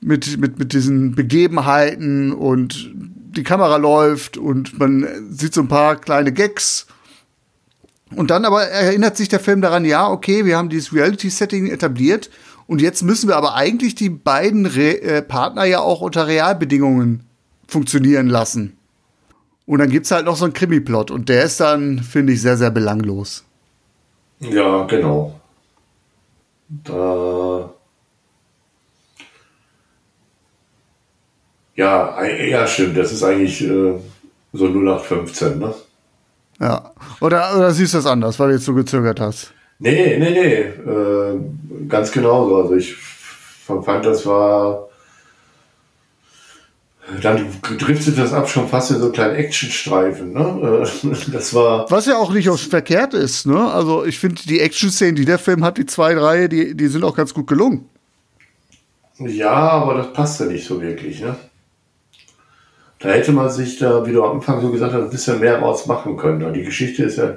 mit, 0.05 0.38
mit, 0.38 0.59
mit 0.59 0.74
diesen 0.74 1.15
Begebenheiten 1.15 2.31
und 2.31 2.91
die 2.93 3.43
Kamera 3.43 3.77
läuft 3.77 4.38
und 4.38 4.79
man 4.79 5.07
sieht 5.31 5.53
so 5.53 5.62
ein 5.62 5.67
paar 5.67 5.95
kleine 5.95 6.31
Gags 6.31 6.85
und 8.15 8.29
dann 8.29 8.45
aber 8.45 8.63
erinnert 8.63 9.17
sich 9.17 9.29
der 9.29 9.39
Film 9.39 9.62
daran, 9.62 9.83
ja, 9.83 10.07
okay, 10.09 10.45
wir 10.45 10.57
haben 10.57 10.69
dieses 10.69 10.93
Reality-Setting 10.93 11.67
etabliert 11.67 12.29
und 12.67 12.81
jetzt 12.81 13.01
müssen 13.01 13.27
wir 13.27 13.35
aber 13.35 13.55
eigentlich 13.55 13.95
die 13.95 14.09
beiden 14.09 14.67
Re 14.67 15.01
äh, 15.01 15.21
Partner 15.21 15.65
ja 15.65 15.79
auch 15.79 16.01
unter 16.01 16.27
Realbedingungen 16.27 17.25
funktionieren 17.67 18.27
lassen. 18.27 18.77
Und 19.65 19.79
dann 19.79 19.89
gibt's 19.89 20.12
halt 20.12 20.25
noch 20.25 20.38
so 20.38 20.45
einen 20.45 20.53
Krimi-Plot 20.53 21.09
und 21.09 21.29
der 21.29 21.43
ist 21.45 21.59
dann, 21.59 22.00
finde 22.00 22.33
ich, 22.33 22.41
sehr, 22.41 22.57
sehr 22.57 22.69
belanglos. 22.69 23.43
Ja, 24.39 24.85
genau. 24.85 25.39
Da. 26.69 27.75
Ja, 31.75 32.24
ja, 32.24 32.65
stimmt. 32.67 32.98
Das 32.98 33.12
ist 33.12 33.24
eigentlich 33.24 33.62
äh, 33.62 33.94
so 34.53 34.65
0815, 34.65 35.60
ne? 35.60 35.74
Ja. 36.60 36.91
Oder, 37.20 37.55
oder 37.58 37.72
siehst 37.72 37.94
du 37.94 37.98
das 37.98 38.05
anders, 38.05 38.39
weil 38.39 38.50
du 38.50 38.53
jetzt 38.55 38.65
so 38.65 38.74
gezögert 38.74 39.20
hast? 39.20 39.53
Nee, 39.79 40.17
nee, 40.17 40.32
nee. 40.32 40.91
Äh, 40.91 41.39
ganz 41.89 42.12
genauso. 42.12 42.55
Also 42.55 42.75
ich 42.75 42.96
fand, 42.96 44.05
das 44.05 44.25
war. 44.25 44.88
Dann 47.22 47.46
driftet 47.77 48.17
das 48.17 48.34
ab 48.34 48.50
schon 48.50 48.67
fast 48.67 48.89
in 48.89 48.98
so 48.98 49.03
einen 49.03 49.13
kleinen 49.13 49.36
Actionstreifen. 49.36 50.34
Ne? 50.34 50.86
Äh, 51.03 51.15
das 51.32 51.53
war. 51.53 51.91
Was 51.91 52.05
ja 52.05 52.17
auch 52.17 52.32
nicht 52.32 52.50
verkehrt 52.50 53.13
ist. 53.13 53.46
Ne? 53.46 53.70
Also 53.72 54.05
ich 54.05 54.17
finde 54.17 54.41
die 54.48 54.62
Action-Szenen, 54.62 55.15
die 55.15 55.25
der 55.25 55.39
Film 55.39 55.63
hat, 55.63 55.77
die 55.77 55.86
zwei, 55.86 56.13
drei, 56.13 56.48
die, 56.48 56.75
die 56.75 56.88
sind 56.88 57.03
auch 57.03 57.15
ganz 57.15 57.34
gut 57.34 57.48
gelungen. 57.48 57.89
Ja, 59.20 59.51
aber 59.51 59.96
das 59.96 60.13
passt 60.13 60.39
ja 60.39 60.46
nicht 60.46 60.65
so 60.65 60.82
wirklich. 60.82 61.22
Ne? 61.22 61.36
Da 63.05 63.12
hätte 63.12 63.33
man 63.33 63.51
sich 63.51 63.77
da, 63.77 64.03
wie 64.07 64.13
du 64.13 64.24
am 64.24 64.38
Anfang 64.38 64.62
so 64.62 64.71
gesagt 64.71 64.93
hast, 64.93 65.03
ein 65.03 65.09
bisschen 65.12 65.39
mehr 65.39 65.59
raus 65.59 65.85
machen 65.85 66.17
können. 66.17 66.43
Und 66.43 66.53
die 66.53 66.63
Geschichte 66.63 67.03
ist 67.03 67.17
ja 67.17 67.35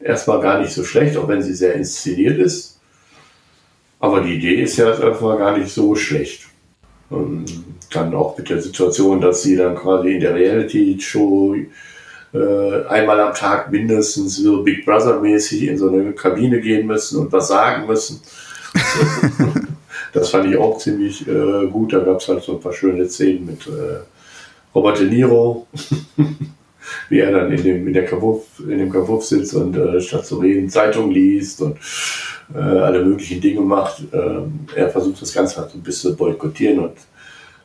erstmal 0.00 0.40
gar 0.40 0.58
nicht 0.58 0.72
so 0.72 0.82
schlecht, 0.82 1.16
auch 1.16 1.28
wenn 1.28 1.40
sie 1.40 1.54
sehr 1.54 1.74
inszeniert 1.74 2.36
ist. 2.40 2.80
Aber 4.00 4.22
die 4.22 4.34
Idee 4.34 4.60
ist 4.60 4.76
ja 4.76 4.92
erstmal 4.92 5.38
gar 5.38 5.56
nicht 5.56 5.72
so 5.72 5.94
schlecht. 5.94 6.48
Und 7.10 7.44
dann 7.92 8.12
auch 8.12 8.36
mit 8.36 8.50
der 8.50 8.60
Situation, 8.60 9.20
dass 9.20 9.44
sie 9.44 9.54
dann 9.54 9.76
quasi 9.76 10.14
in 10.14 10.20
der 10.20 10.34
Reality-Show 10.34 11.58
äh, 12.32 12.84
einmal 12.88 13.20
am 13.20 13.34
Tag 13.34 13.70
mindestens 13.70 14.38
so 14.38 14.64
Big 14.64 14.84
Brother-mäßig 14.84 15.68
in 15.68 15.78
so 15.78 15.90
eine 15.90 16.10
Kabine 16.10 16.60
gehen 16.60 16.88
müssen 16.88 17.20
und 17.20 17.30
was 17.30 17.46
sagen 17.46 17.86
müssen. 17.86 18.20
das 20.12 20.30
fand 20.30 20.50
ich 20.50 20.56
auch 20.56 20.78
ziemlich 20.78 21.24
äh, 21.28 21.68
gut. 21.68 21.92
Da 21.92 22.00
gab 22.00 22.20
es 22.20 22.26
halt 22.26 22.42
so 22.42 22.54
ein 22.54 22.60
paar 22.60 22.72
schöne 22.72 23.08
Szenen 23.08 23.46
mit 23.46 23.64
äh, 23.68 24.00
Robert 24.74 24.98
De 24.98 25.08
Niro, 25.08 25.66
wie 27.08 27.20
er 27.20 27.32
dann 27.32 27.52
in 27.52 27.62
dem, 27.62 27.86
in 27.86 27.92
der 27.92 28.04
Kabuff, 28.04 28.46
in 28.60 28.78
dem 28.78 28.90
Kabuff 28.90 29.24
sitzt 29.24 29.54
und 29.54 29.76
äh, 29.76 30.00
statt 30.00 30.26
zu 30.26 30.38
reden 30.38 30.68
Zeitung 30.68 31.10
liest 31.10 31.62
und 31.62 31.76
äh, 32.54 32.58
alle 32.58 33.04
möglichen 33.04 33.40
Dinge 33.40 33.60
macht. 33.60 34.02
Ähm, 34.12 34.66
er 34.74 34.90
versucht 34.90 35.22
das 35.22 35.32
Ganze 35.32 35.60
halt 35.60 35.70
so 35.70 35.78
ein 35.78 35.82
bisschen 35.82 36.10
zu 36.10 36.16
boykottieren 36.16 36.80
und 36.80 36.92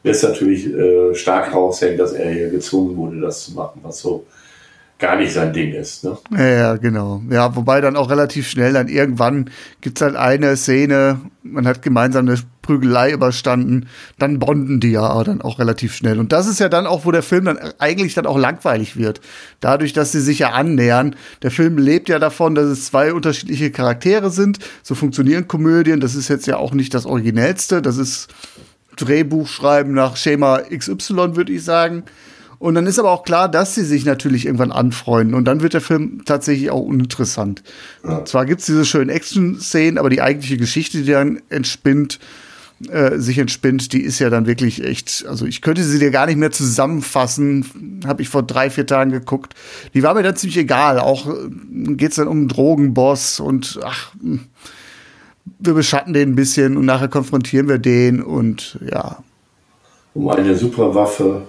lässt 0.04 0.24
natürlich 0.24 0.68
äh, 0.68 1.14
stark 1.16 1.54
raushängen, 1.54 1.98
dass 1.98 2.14
er 2.14 2.32
hier 2.32 2.50
gezwungen 2.50 2.96
wurde, 2.96 3.20
das 3.20 3.46
zu 3.46 3.54
machen, 3.54 3.80
was 3.84 4.00
so 4.00 4.26
gar 5.00 5.16
nicht 5.16 5.32
sein 5.32 5.54
Ding 5.54 5.74
ist. 5.74 6.04
Ne? 6.04 6.18
Ja, 6.32 6.48
ja, 6.48 6.76
genau. 6.76 7.24
Ja, 7.30 7.56
wobei 7.56 7.80
dann 7.80 7.96
auch 7.96 8.10
relativ 8.10 8.48
schnell 8.48 8.74
dann 8.74 8.90
irgendwann 8.90 9.50
gibt's 9.80 10.02
halt 10.02 10.18
eine 10.18 10.58
Szene, 10.58 11.22
man 11.42 11.66
hat 11.66 11.82
gemeinsam 11.82 12.28
eine 12.28 12.38
Prügelei 12.62 13.14
überstanden, 13.14 13.88
dann 14.20 14.38
bonden 14.38 14.80
die 14.80 14.92
ja 14.92 15.24
dann 15.24 15.42
auch 15.42 15.58
relativ 15.58 15.96
schnell. 15.96 16.20
Und 16.20 16.34
das 16.34 16.48
ist 16.48 16.60
ja 16.60 16.70
dann 16.70 16.86
auch, 16.86 17.06
wo 17.06 17.12
der 17.12 17.24
Film 17.24 17.46
dann 17.46 17.58
eigentlich 17.80 18.14
dann 18.14 18.28
auch 18.28 18.38
langweilig 18.38 18.98
wird. 18.98 19.22
Dadurch, 19.62 19.94
dass 19.94 20.12
sie 20.12 20.22
sich 20.22 20.40
ja 20.40 20.50
annähern. 20.50 21.16
Der 21.42 21.50
Film 21.50 21.78
lebt 21.78 22.10
ja 22.10 22.20
davon, 22.20 22.54
dass 22.54 22.66
es 22.66 22.86
zwei 22.86 23.14
unterschiedliche 23.14 23.72
Charaktere 23.72 24.30
sind. 24.30 24.60
So 24.84 24.96
funktionieren 24.96 25.48
Komödien. 25.48 26.02
Das 26.02 26.14
ist 26.14 26.28
jetzt 26.28 26.46
ja 26.46 26.58
auch 26.58 26.74
nicht 26.74 26.94
das 26.94 27.06
Originellste. 27.06 27.82
Das 27.82 27.98
ist 27.98 28.28
Drehbuchschreiben 28.98 29.94
nach 29.94 30.18
Schema 30.18 30.60
XY, 30.60 31.36
würde 31.38 31.54
ich 31.54 31.64
sagen. 31.64 32.04
Und 32.60 32.76
dann 32.76 32.86
ist 32.88 33.00
aber 33.00 33.12
auch 33.12 33.24
klar, 33.24 33.48
dass 33.50 33.74
sie 33.74 33.86
sich 33.86 34.04
natürlich 34.04 34.46
irgendwann 34.46 34.74
anfreunden. 34.74 35.34
Und 35.34 35.46
dann 35.46 35.62
wird 35.62 35.74
der 35.74 35.82
Film 35.82 36.24
tatsächlich 36.26 36.70
auch 36.72 36.82
uninteressant. 36.82 37.64
Ja. 38.04 38.26
Zwar 38.26 38.46
gibt's 38.46 38.66
diese 38.66 38.86
schönen 38.86 39.10
Action-Szenen, 39.10 39.98
aber 39.98 40.10
die 40.10 40.22
eigentliche 40.22 40.58
Geschichte, 40.58 41.02
die 41.02 41.12
dann 41.12 41.42
entspinnt, 41.48 42.20
äh, 42.90 43.18
sich 43.18 43.38
entspinnt, 43.38 43.94
die 43.94 44.02
ist 44.02 44.20
ja 44.20 44.30
dann 44.30 44.46
wirklich 44.46 44.84
echt, 44.84 45.26
also 45.28 45.46
ich 45.46 45.62
könnte 45.62 45.84
sie 45.84 46.00
dir 46.00 46.12
gar 46.12 46.26
nicht 46.26 46.36
mehr 46.38 46.52
zusammenfassen, 46.52 48.02
habe 48.06 48.22
ich 48.22 48.30
vor 48.30 48.44
drei, 48.44 48.70
vier 48.70 48.86
Tagen 48.86 49.12
geguckt. 49.12 49.54
Die 49.94 50.04
war 50.04 50.14
mir 50.14 50.24
dann 50.24 50.36
ziemlich 50.36 50.58
egal. 50.58 51.00
Auch 51.00 51.28
äh, 51.28 51.50
geht's 51.96 52.18
dann 52.18 52.28
um 52.28 52.40
einen 52.40 52.48
Drogenboss 52.50 53.40
und 53.40 53.80
ach, 53.84 54.14
hm, 54.22 54.42
wir 55.60 55.74
beschatten 55.74 56.14
den 56.14 56.32
ein 56.32 56.36
bisschen 56.36 56.76
und 56.76 56.86
nachher 56.86 57.08
konfrontieren 57.08 57.70
wir 57.70 57.80
den 57.80 58.22
und 58.22 58.78
ja. 58.90 59.24
Um 60.14 60.28
eine 60.28 60.56
super 60.56 60.94
Waffe 60.94 61.44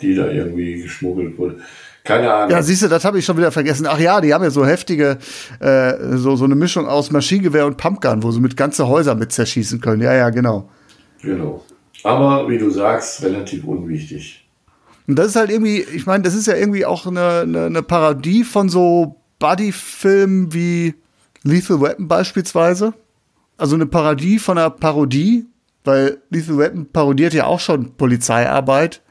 die 0.00 0.14
da 0.14 0.28
irgendwie 0.28 0.82
geschmuggelt 0.82 1.38
wurde. 1.38 1.56
Keine 2.04 2.32
Ahnung. 2.32 2.50
Ja, 2.50 2.62
siehst 2.62 2.82
du, 2.82 2.88
das 2.88 3.04
habe 3.04 3.18
ich 3.18 3.24
schon 3.24 3.36
wieder 3.36 3.52
vergessen. 3.52 3.86
Ach 3.86 3.98
ja, 3.98 4.20
die 4.20 4.32
haben 4.32 4.42
ja 4.42 4.50
so 4.50 4.64
heftige, 4.64 5.18
äh, 5.60 6.16
so, 6.16 6.36
so 6.36 6.44
eine 6.44 6.54
Mischung 6.54 6.86
aus 6.86 7.10
Maschinengewehr 7.10 7.66
und 7.66 7.76
Pumpgun, 7.76 8.22
wo 8.22 8.30
sie 8.30 8.40
mit 8.40 8.56
ganze 8.56 8.88
Häuser 8.88 9.14
mit 9.14 9.32
zerschießen 9.32 9.80
können. 9.80 10.00
Ja, 10.00 10.14
ja, 10.14 10.30
genau. 10.30 10.70
Genau. 11.20 11.64
Aber 12.04 12.48
wie 12.48 12.58
du 12.58 12.70
sagst, 12.70 13.22
relativ 13.22 13.64
unwichtig. 13.64 14.48
Und 15.06 15.18
das 15.18 15.28
ist 15.28 15.36
halt 15.36 15.50
irgendwie, 15.50 15.80
ich 15.80 16.06
meine, 16.06 16.22
das 16.22 16.34
ist 16.34 16.46
ja 16.46 16.54
irgendwie 16.54 16.86
auch 16.86 17.06
eine, 17.06 17.40
eine, 17.40 17.66
eine 17.66 17.82
Parodie 17.82 18.44
von 18.44 18.68
so 18.68 19.16
Buddy-Filmen 19.38 20.52
wie 20.52 20.94
Lethal 21.42 21.80
Weapon 21.80 22.08
beispielsweise. 22.08 22.94
Also 23.56 23.74
eine 23.74 23.86
Parodie 23.86 24.38
von 24.38 24.58
einer 24.58 24.70
Parodie, 24.70 25.46
weil 25.84 26.18
Lethal 26.30 26.58
Weapon 26.58 26.86
parodiert 26.92 27.34
ja 27.34 27.46
auch 27.46 27.60
schon 27.60 27.96
Polizeiarbeit. 27.96 29.02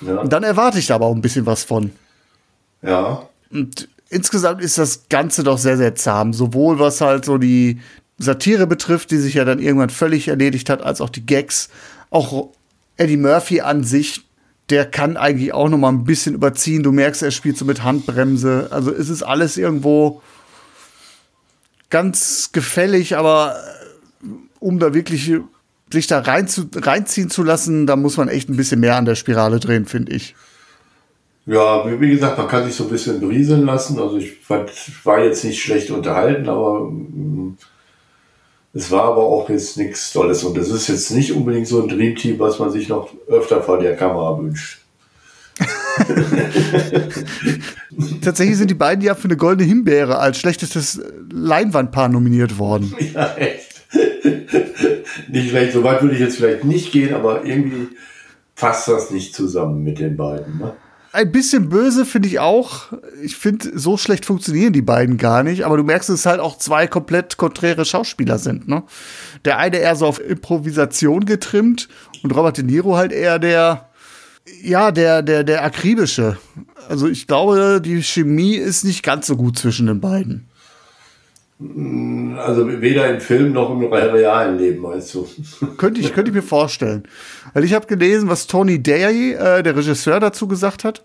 Ja. 0.00 0.18
Und 0.18 0.32
dann 0.32 0.42
erwarte 0.42 0.78
ich 0.78 0.86
da 0.86 0.96
aber 0.96 1.06
auch 1.06 1.14
ein 1.14 1.22
bisschen 1.22 1.46
was 1.46 1.64
von. 1.64 1.92
Ja. 2.82 3.28
Und 3.50 3.88
insgesamt 4.08 4.62
ist 4.62 4.78
das 4.78 5.08
Ganze 5.08 5.42
doch 5.42 5.58
sehr, 5.58 5.76
sehr 5.76 5.94
zahm. 5.94 6.32
Sowohl 6.32 6.78
was 6.78 7.00
halt 7.00 7.24
so 7.24 7.38
die 7.38 7.80
Satire 8.18 8.66
betrifft, 8.66 9.10
die 9.10 9.18
sich 9.18 9.34
ja 9.34 9.44
dann 9.44 9.58
irgendwann 9.58 9.90
völlig 9.90 10.28
erledigt 10.28 10.70
hat, 10.70 10.82
als 10.82 11.00
auch 11.00 11.10
die 11.10 11.24
Gags. 11.24 11.68
Auch 12.10 12.50
Eddie 12.96 13.16
Murphy 13.16 13.60
an 13.60 13.84
sich, 13.84 14.24
der 14.70 14.86
kann 14.86 15.16
eigentlich 15.16 15.52
auch 15.52 15.68
noch 15.68 15.78
mal 15.78 15.90
ein 15.90 16.04
bisschen 16.04 16.34
überziehen. 16.34 16.82
Du 16.82 16.92
merkst, 16.92 17.22
er 17.22 17.30
spielt 17.30 17.56
so 17.56 17.64
mit 17.64 17.82
Handbremse. 17.82 18.68
Also 18.70 18.92
es 18.92 19.08
ist 19.08 19.22
alles 19.22 19.56
irgendwo 19.56 20.22
ganz 21.90 22.50
gefällig, 22.52 23.16
aber 23.16 23.56
um 24.58 24.78
da 24.78 24.94
wirklich 24.94 25.32
sich 25.92 26.06
da 26.06 26.20
rein 26.20 26.48
zu, 26.48 26.68
reinziehen 26.74 27.30
zu 27.30 27.42
lassen, 27.42 27.86
da 27.86 27.96
muss 27.96 28.16
man 28.16 28.28
echt 28.28 28.48
ein 28.48 28.56
bisschen 28.56 28.80
mehr 28.80 28.96
an 28.96 29.04
der 29.04 29.14
Spirale 29.14 29.60
drehen, 29.60 29.86
finde 29.86 30.12
ich. 30.12 30.34
Ja, 31.46 31.84
wie 32.00 32.10
gesagt, 32.10 32.38
man 32.38 32.48
kann 32.48 32.64
sich 32.64 32.74
so 32.74 32.84
ein 32.84 32.90
bisschen 32.90 33.20
berieseln 33.20 33.64
lassen. 33.66 34.00
Also 34.00 34.16
ich 34.16 34.34
war 34.48 35.22
jetzt 35.22 35.44
nicht 35.44 35.62
schlecht 35.62 35.92
unterhalten, 35.92 36.48
aber 36.48 36.80
mm, 36.80 37.56
es 38.74 38.90
war 38.90 39.04
aber 39.04 39.22
auch 39.22 39.48
jetzt 39.48 39.76
nichts 39.76 40.12
Tolles. 40.12 40.42
Und 40.42 40.58
es 40.58 40.70
ist 40.70 40.88
jetzt 40.88 41.12
nicht 41.12 41.32
unbedingt 41.32 41.68
so 41.68 41.80
ein 41.80 41.88
Dreamteam, 41.88 42.40
was 42.40 42.58
man 42.58 42.72
sich 42.72 42.88
noch 42.88 43.10
öfter 43.28 43.62
vor 43.62 43.78
der 43.78 43.94
Kamera 43.96 44.36
wünscht. 44.38 44.80
Tatsächlich 48.20 48.58
sind 48.58 48.70
die 48.70 48.74
beiden 48.74 49.02
ja 49.02 49.14
für 49.14 49.24
eine 49.28 49.36
goldene 49.36 49.66
Himbeere 49.66 50.18
als 50.18 50.38
schlechtestes 50.38 51.00
Leinwandpaar 51.30 52.08
nominiert 52.08 52.58
worden. 52.58 52.92
Ja, 53.14 53.34
echt. 53.36 53.65
nicht 55.28 55.50
schlecht, 55.50 55.72
so 55.72 55.82
weit 55.82 56.02
würde 56.02 56.14
ich 56.14 56.20
jetzt 56.20 56.36
vielleicht 56.36 56.64
nicht 56.64 56.92
gehen, 56.92 57.14
aber 57.14 57.44
irgendwie 57.44 57.88
passt 58.54 58.88
das 58.88 59.10
nicht 59.10 59.34
zusammen 59.34 59.84
mit 59.84 59.98
den 59.98 60.16
beiden. 60.16 60.58
Ne? 60.58 60.72
Ein 61.12 61.32
bisschen 61.32 61.70
böse 61.70 62.04
finde 62.04 62.28
ich 62.28 62.40
auch. 62.40 62.92
Ich 63.22 63.36
finde, 63.36 63.78
so 63.78 63.96
schlecht 63.96 64.26
funktionieren 64.26 64.74
die 64.74 64.82
beiden 64.82 65.16
gar 65.16 65.42
nicht. 65.42 65.64
Aber 65.64 65.78
du 65.78 65.82
merkst, 65.82 66.10
dass 66.10 66.20
es 66.20 66.26
halt 66.26 66.40
auch 66.40 66.58
zwei 66.58 66.86
komplett 66.86 67.38
konträre 67.38 67.86
Schauspieler 67.86 68.38
sind. 68.38 68.68
Ne? 68.68 68.82
Der 69.44 69.58
eine 69.58 69.78
eher 69.78 69.96
so 69.96 70.06
auf 70.06 70.20
Improvisation 70.20 71.24
getrimmt 71.24 71.88
und 72.22 72.36
Robert 72.36 72.58
De 72.58 72.64
Niro 72.64 72.96
halt 72.96 73.12
eher 73.12 73.38
der, 73.38 73.88
ja, 74.62 74.92
der, 74.92 75.22
der, 75.22 75.42
der 75.44 75.64
akribische. 75.64 76.36
Also 76.88 77.08
ich 77.08 77.26
glaube, 77.26 77.80
die 77.82 78.02
Chemie 78.02 78.56
ist 78.56 78.84
nicht 78.84 79.02
ganz 79.02 79.26
so 79.26 79.36
gut 79.36 79.58
zwischen 79.58 79.86
den 79.86 80.00
beiden. 80.00 80.45
Also 81.58 82.68
weder 82.82 83.08
im 83.08 83.20
Film 83.20 83.52
noch 83.52 83.70
im 83.70 83.84
realen 83.84 84.58
Leben, 84.58 84.82
meinst 84.82 85.14
du? 85.14 85.26
Könnte 85.78 86.00
ich, 86.02 86.12
könnte 86.12 86.30
ich 86.30 86.34
mir 86.34 86.42
vorstellen. 86.42 87.04
Weil 87.54 87.64
ich 87.64 87.72
habe 87.72 87.86
gelesen, 87.86 88.28
was 88.28 88.46
Tony 88.46 88.82
Day, 88.82 89.32
äh, 89.32 89.62
der 89.62 89.74
Regisseur, 89.74 90.20
dazu 90.20 90.48
gesagt 90.48 90.84
hat. 90.84 91.04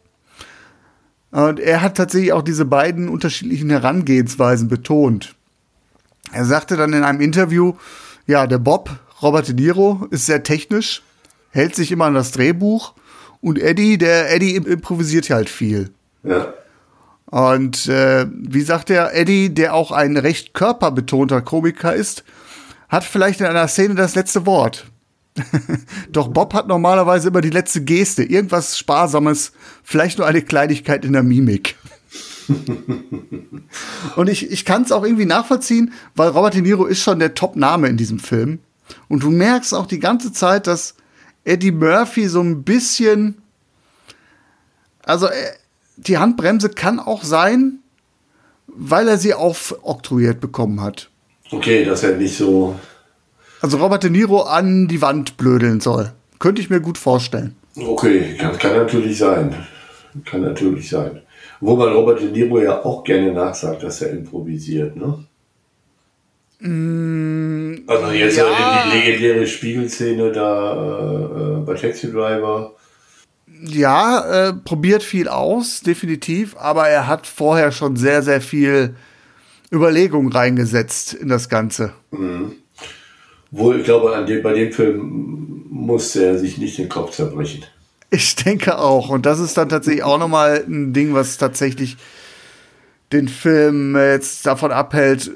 Und 1.32 1.62
er 1.62 1.82
hat 1.82 1.96
tatsächlich 1.96 2.34
auch 2.34 2.42
diese 2.42 2.66
beiden 2.66 3.08
unterschiedlichen 3.08 3.70
Herangehensweisen 3.70 4.68
betont. 4.68 5.36
Er 6.34 6.44
sagte 6.44 6.76
dann 6.76 6.92
in 6.92 7.04
einem 7.04 7.22
Interview, 7.22 7.74
ja, 8.28 8.46
der 8.46 8.58
Bob, 8.58 8.90
Robert 9.22 9.48
De 9.48 9.56
Niro, 9.56 10.06
ist 10.12 10.26
sehr 10.26 10.44
technisch, 10.44 11.02
hält 11.52 11.76
sich 11.76 11.94
immer 11.94 12.06
an 12.06 12.14
das 12.14 12.32
Drehbuch 12.32 12.94
und 13.40 13.58
Eddie, 13.58 13.98
der 13.98 14.34
Eddie 14.34 14.56
im- 14.56 14.66
improvisiert 14.68 15.30
halt 15.30 15.50
viel. 15.50 15.92
Ja. 16.24 16.54
Und 17.32 17.88
äh, 17.88 18.28
wie 18.30 18.62
sagt 18.62 18.90
er, 18.90 19.16
Eddie, 19.16 19.54
der 19.54 19.74
auch 19.74 19.92
ein 19.92 20.18
recht 20.18 20.54
körperbetonter 20.54 21.42
Komiker 21.42 21.96
ist, 21.96 22.26
hat 22.90 23.06
vielleicht 23.06 23.40
in 23.40 23.46
einer 23.48 23.70
Szene 23.70 23.96
das 23.96 24.16
letzte 24.16 24.46
Wort. 24.46 24.86
Doch 26.12 26.28
Bob 26.28 26.54
hat 26.54 26.68
normalerweise 26.68 27.30
immer 27.30 27.40
die 27.40 27.50
letzte 27.50 27.82
Geste, 27.82 28.24
irgendwas 28.24 28.78
Sparsames, 28.78 29.54
vielleicht 29.82 30.18
nur 30.18 30.28
eine 30.28 30.42
Kleinigkeit 30.42 31.06
in 31.06 31.14
der 31.14 31.24
Mimik. 31.24 31.78
Und 34.18 34.28
ich, 34.28 34.52
ich 34.52 34.66
kann 34.66 34.82
es 34.82 34.92
auch 34.92 35.06
irgendwie 35.06 35.26
nachvollziehen, 35.26 35.94
weil 36.16 36.32
Robert 36.32 36.56
De 36.56 36.62
Niro 36.62 36.86
ist 36.86 37.02
schon 37.02 37.20
der 37.20 37.34
Top-Name 37.34 37.88
in 37.88 37.96
diesem 37.96 38.20
Film. 38.20 38.60
Und 39.08 39.24
du 39.24 39.30
merkst 39.30 39.74
auch 39.74 39.86
die 39.86 40.00
ganze 40.00 40.34
Zeit, 40.34 40.68
dass 40.68 40.96
Eddie 41.46 41.72
Murphy 41.72 42.28
so 42.28 42.42
ein 42.42 42.64
bisschen, 42.64 43.42
also 45.06 45.28
äh, 45.28 45.54
die 46.08 46.18
Handbremse 46.18 46.70
kann 46.70 47.00
auch 47.00 47.24
sein, 47.24 47.80
weil 48.68 49.08
er 49.08 49.18
sie 49.18 49.34
aufoktroyiert 49.34 50.40
bekommen 50.40 50.82
hat. 50.82 51.10
Okay, 51.52 51.84
dass 51.84 52.04
er 52.04 52.18
nicht 52.18 52.38
so. 52.38 52.76
Also 53.62 53.78
Robert 53.78 54.04
De 54.04 54.10
Niro 54.10 54.42
an 54.42 54.88
die 54.88 55.02
Wand 55.02 55.38
blödeln 55.38 55.82
soll. 55.82 56.12
Könnte 56.40 56.62
ich 56.62 56.70
mir 56.70 56.80
gut 56.80 56.98
vorstellen. 56.98 57.56
Okay, 57.76 58.36
kann, 58.38 58.58
kann 58.58 58.76
natürlich 58.76 59.18
sein. 59.18 59.56
Kann 60.26 60.42
natürlich 60.42 60.90
sein. 60.90 61.22
Wo 61.60 61.76
man 61.76 61.94
Robert 61.94 62.22
De 62.22 62.32
Niro 62.32 62.60
ja 62.60 62.84
auch 62.84 63.04
gerne 63.04 63.32
nachsagt, 63.34 63.84
dass 63.84 64.02
er 64.02 64.12
improvisiert, 64.12 64.96
ne? 64.96 65.26
also 66.64 68.12
jetzt 68.12 68.38
ja. 68.38 68.84
die 68.86 68.98
legendäre 68.98 69.48
Spiegelszene 69.48 70.32
da 70.32 71.58
äh, 71.58 71.66
bei 71.66 71.74
Taxi 71.74 72.12
Driver. 72.12 72.76
Ja, 73.64 74.50
äh, 74.50 74.54
probiert 74.54 75.04
viel 75.04 75.28
aus, 75.28 75.82
definitiv, 75.82 76.56
aber 76.58 76.88
er 76.88 77.08
hat 77.08 77.28
vorher 77.28 77.72
schon 77.72 77.96
sehr, 77.96 78.24
sehr 78.24 78.42
viel 78.42 78.96
Überlegung 79.72 80.32
reingesetzt 80.32 81.14
in 81.14 81.28
das 81.28 81.48
Ganze. 81.48 81.94
Wohl, 83.52 83.80
ich 83.80 83.86
glaube, 83.86 84.16
an 84.16 84.26
dem, 84.26 84.42
bei 84.42 84.54
dem 84.54 84.72
Film 84.72 85.66
musste 85.70 86.26
er 86.26 86.40
sich 86.40 86.58
nicht 86.58 86.78
den 86.78 86.90
Kopf 86.90 87.12
zerbrechen. 87.12 87.64
Ich 88.10 88.36
denke 88.36 88.78
auch. 88.78 89.10
Und 89.10 89.26
das 89.26 89.40
ist 89.40 89.58
dann 89.58 89.70
tatsächlich 89.70 90.04
auch 90.04 90.18
nochmal 90.18 90.66
ein 90.68 90.94
Ding, 90.94 91.14
was 91.14 91.38
tatsächlich 91.38 91.98
den 93.12 93.28
Film 93.28 93.96
jetzt 93.96 94.46
davon 94.46 94.72
abhält, 94.72 95.32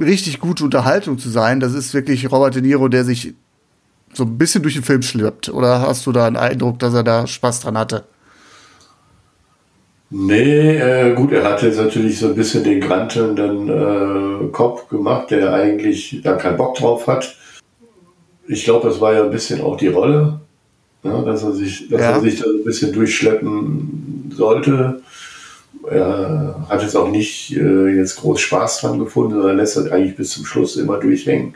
richtig 0.00 0.40
gute 0.40 0.64
Unterhaltung 0.64 1.18
zu 1.18 1.28
sein. 1.28 1.60
Das 1.60 1.74
ist 1.74 1.94
wirklich 1.94 2.30
Robert 2.30 2.54
De 2.54 2.62
Niro, 2.62 2.88
der 2.88 3.04
sich 3.04 3.34
so 4.12 4.24
ein 4.24 4.38
bisschen 4.38 4.62
durch 4.62 4.74
den 4.74 4.82
Film 4.84 5.02
schleppt. 5.02 5.48
Oder 5.48 5.82
hast 5.82 6.06
du 6.06 6.12
da 6.12 6.26
einen 6.26 6.36
Eindruck, 6.36 6.78
dass 6.78 6.94
er 6.94 7.02
da 7.04 7.26
Spaß 7.26 7.60
dran 7.60 7.78
hatte? 7.78 8.04
Nee, 10.10 10.78
äh, 10.78 11.14
gut, 11.14 11.32
er 11.32 11.44
hat 11.44 11.62
jetzt 11.62 11.78
natürlich 11.78 12.18
so 12.18 12.28
ein 12.28 12.34
bisschen 12.34 12.64
den 12.64 12.80
grantelnden 12.80 13.68
äh, 13.68 14.48
Kopf 14.52 14.88
gemacht, 14.88 15.30
der 15.30 15.52
eigentlich 15.52 16.20
da 16.24 16.34
keinen 16.36 16.56
Bock 16.56 16.76
drauf 16.76 17.06
hat. 17.06 17.36
Ich 18.46 18.64
glaube, 18.64 18.88
das 18.88 19.00
war 19.02 19.12
ja 19.12 19.24
ein 19.24 19.30
bisschen 19.30 19.60
auch 19.60 19.76
die 19.76 19.88
Rolle, 19.88 20.40
ja, 21.02 21.20
dass, 21.22 21.42
er 21.42 21.52
sich, 21.52 21.88
dass 21.90 22.00
Ja. 22.00 22.10
er 22.12 22.20
sich 22.20 22.38
da 22.38 22.46
so 22.46 22.56
ein 22.56 22.64
bisschen 22.64 22.92
durchschleppen 22.94 24.32
sollte. 24.34 25.02
Er 25.90 26.66
hat 26.70 26.82
jetzt 26.82 26.96
auch 26.96 27.10
nicht 27.10 27.54
äh, 27.54 27.88
jetzt 27.88 28.16
groß 28.16 28.40
Spaß 28.40 28.80
dran 28.80 28.98
gefunden, 28.98 29.34
sondern 29.34 29.58
lässt 29.58 29.76
das 29.76 29.90
eigentlich 29.90 30.16
bis 30.16 30.30
zum 30.30 30.46
Schluss 30.46 30.76
immer 30.76 30.96
durchhängen. 30.96 31.54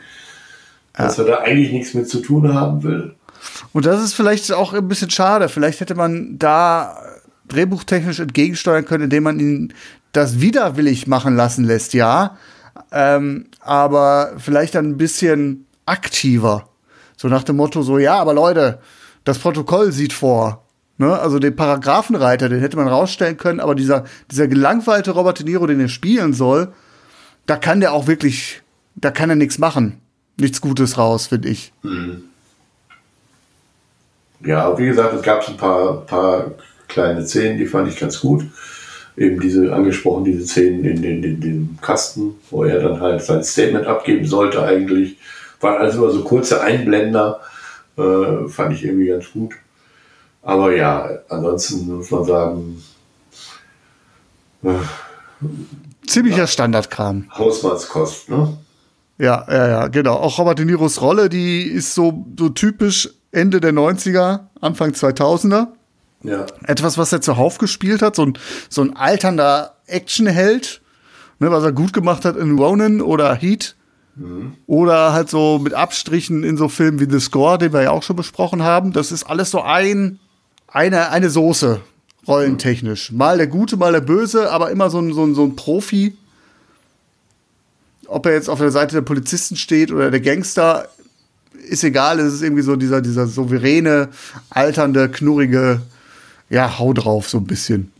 Dass 0.95 1.17
er 1.17 1.25
da 1.25 1.37
eigentlich 1.39 1.71
nichts 1.71 1.93
mit 1.93 2.07
zu 2.07 2.19
tun 2.19 2.53
haben 2.53 2.83
will. 2.83 3.15
Und 3.71 3.85
das 3.85 4.03
ist 4.03 4.13
vielleicht 4.13 4.51
auch 4.51 4.73
ein 4.73 4.87
bisschen 4.87 5.09
schade. 5.09 5.49
Vielleicht 5.49 5.79
hätte 5.79 5.95
man 5.95 6.37
da 6.37 6.97
drehbuchtechnisch 7.47 8.19
entgegensteuern 8.19 8.85
können, 8.85 9.05
indem 9.05 9.23
man 9.23 9.39
ihn 9.39 9.73
das 10.11 10.39
widerwillig 10.39 11.07
machen 11.07 11.35
lassen 11.35 11.65
lässt, 11.65 11.93
ja. 11.93 12.37
Ähm, 12.91 13.47
aber 13.59 14.33
vielleicht 14.37 14.75
dann 14.75 14.85
ein 14.85 14.97
bisschen 14.97 15.65
aktiver. 15.85 16.69
So 17.17 17.27
nach 17.27 17.43
dem 17.43 17.57
Motto, 17.57 17.81
so, 17.81 17.97
ja, 17.97 18.15
aber 18.15 18.33
Leute, 18.33 18.79
das 19.23 19.39
Protokoll 19.39 19.91
sieht 19.91 20.13
vor. 20.13 20.63
Ne? 20.97 21.17
Also 21.17 21.39
den 21.39 21.55
Paragraphenreiter, 21.55 22.49
den 22.49 22.59
hätte 22.59 22.77
man 22.77 22.87
rausstellen 22.87 23.37
können, 23.37 23.59
aber 23.59 23.75
dieser, 23.75 24.03
dieser 24.29 24.47
gelangweilte 24.47 25.11
Robert 25.11 25.39
De 25.39 25.45
Niro, 25.45 25.65
den 25.65 25.79
er 25.79 25.87
spielen 25.87 26.33
soll, 26.33 26.73
da 27.45 27.57
kann 27.57 27.79
der 27.79 27.93
auch 27.93 28.07
wirklich, 28.07 28.61
da 28.95 29.11
kann 29.11 29.29
er 29.29 29.35
nichts 29.35 29.57
machen. 29.57 29.99
Nichts 30.37 30.61
Gutes 30.61 30.97
raus, 30.97 31.27
finde 31.27 31.49
ich. 31.49 31.71
Ja, 34.45 34.77
wie 34.77 34.85
gesagt, 34.85 35.13
es 35.13 35.21
gab 35.21 35.47
ein 35.47 35.57
paar, 35.57 36.01
paar 36.05 36.51
kleine 36.87 37.25
Szenen, 37.25 37.57
die 37.57 37.65
fand 37.65 37.87
ich 37.87 37.99
ganz 37.99 38.19
gut. 38.19 38.45
Eben 39.15 39.39
diese 39.39 39.73
angesprochen, 39.73 40.23
diese 40.23 40.45
Szenen 40.45 40.83
in 40.83 41.01
den, 41.01 41.23
in 41.23 41.39
dem 41.39 41.77
Kasten, 41.81 42.35
wo 42.49 42.63
er 42.63 42.79
dann 42.79 42.99
halt 42.99 43.21
sein 43.21 43.43
Statement 43.43 43.85
abgeben 43.85 44.25
sollte 44.25 44.63
eigentlich. 44.63 45.17
Waren 45.61 45.81
also 45.81 46.03
immer 46.03 46.11
so 46.11 46.23
kurze 46.23 46.61
Einblender, 46.61 47.39
äh, 47.97 48.47
fand 48.49 48.73
ich 48.73 48.83
irgendwie 48.83 49.07
ganz 49.07 49.31
gut. 49.31 49.53
Aber 50.41 50.75
ja, 50.75 51.09
ansonsten 51.29 51.95
muss 51.95 52.11
man 52.11 52.25
sagen, 52.25 52.83
Ziemlicher 56.07 56.47
Standardkram. 56.47 57.29
Hausmannskost, 57.37 58.29
ne? 58.29 58.57
Ja, 59.17 59.45
ja, 59.49 59.67
ja, 59.67 59.87
genau. 59.87 60.15
Auch 60.15 60.39
Robert 60.39 60.59
De 60.59 60.65
Niros 60.65 61.01
Rolle, 61.01 61.29
die 61.29 61.63
ist 61.63 61.93
so, 61.93 62.25
so 62.37 62.49
typisch 62.49 63.09
Ende 63.31 63.59
der 63.59 63.73
90er, 63.73 64.41
Anfang 64.61 64.91
2000er. 64.91 65.67
Ja. 66.23 66.45
Etwas, 66.65 66.97
was 66.97 67.11
er 67.11 67.21
zuhauf 67.21 67.57
gespielt 67.57 68.01
hat, 68.01 68.15
so 68.15 68.25
ein, 68.25 68.37
so 68.69 68.81
ein 68.81 68.95
alternder 68.95 69.75
Actionheld, 69.87 70.81
ne, 71.39 71.51
was 71.51 71.63
er 71.63 71.73
gut 71.73 71.93
gemacht 71.93 72.25
hat 72.25 72.37
in 72.37 72.57
Ronin 72.57 73.01
oder 73.01 73.35
Heat. 73.35 73.75
Oder 74.67 75.13
halt 75.13 75.29
so 75.29 75.57
mit 75.57 75.73
Abstrichen 75.73 76.43
in 76.43 76.55
so 76.55 76.69
Filmen 76.69 76.99
wie 76.99 77.09
The 77.09 77.19
Score, 77.19 77.57
den 77.57 77.73
wir 77.73 77.81
ja 77.81 77.91
auch 77.91 78.03
schon 78.03 78.15
besprochen 78.15 78.61
haben. 78.61 78.93
Das 78.93 79.11
ist 79.11 79.23
alles 79.23 79.49
so 79.49 79.61
ein, 79.61 80.19
eine, 80.67 81.09
eine 81.09 81.31
Soße, 81.31 81.81
rollentechnisch. 82.27 83.11
Mal 83.11 83.37
der 83.37 83.47
Gute, 83.47 83.75
mal 83.75 83.91
der 83.91 84.01
Böse, 84.01 84.51
aber 84.51 84.69
immer 84.69 84.91
so 84.91 84.99
ein, 84.99 85.13
so 85.13 85.23
ein, 85.23 85.33
so 85.33 85.43
ein 85.43 85.55
Profi. 85.55 86.15
Ob 88.13 88.27
er 88.27 88.33
jetzt 88.33 88.49
auf 88.49 88.59
der 88.59 88.71
Seite 88.71 88.95
der 88.95 89.01
Polizisten 89.01 89.55
steht 89.55 89.91
oder 89.91 90.11
der 90.11 90.21
Gangster, 90.21 90.87
ist 91.67 91.83
egal. 91.83 92.19
Es 92.19 92.35
ist 92.35 92.43
irgendwie 92.43 92.61
so 92.61 92.75
dieser, 92.75 93.01
dieser 93.01 93.25
souveräne, 93.25 94.09
alternde, 94.49 95.09
knurrige, 95.09 95.81
ja, 96.49 96.77
hau 96.77 96.93
drauf, 96.93 97.27
so 97.27 97.39
ein 97.39 97.45
bisschen. 97.45 97.91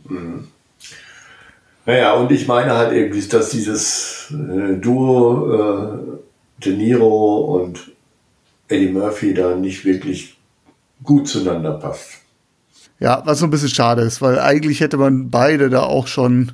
Naja, 1.84 2.12
und 2.14 2.30
ich 2.30 2.46
meine 2.46 2.76
halt 2.76 2.92
eben, 2.92 3.28
dass 3.28 3.50
dieses 3.50 4.28
äh, 4.30 4.76
Duo 4.76 5.52
äh, 5.52 6.64
De 6.64 6.76
Niro 6.76 7.58
und 7.60 7.90
Eddie 8.68 8.90
Murphy 8.90 9.34
da 9.34 9.56
nicht 9.56 9.84
wirklich 9.84 10.38
gut 11.02 11.28
zueinander 11.28 11.72
passt. 11.72 12.20
Ja, 13.00 13.22
was 13.26 13.40
so 13.40 13.46
ein 13.46 13.50
bisschen 13.50 13.68
schade 13.68 14.02
ist, 14.02 14.22
weil 14.22 14.38
eigentlich 14.38 14.80
hätte 14.80 14.96
man 14.96 15.30
beide 15.30 15.68
da 15.70 15.82
auch 15.82 16.06
schon. 16.06 16.52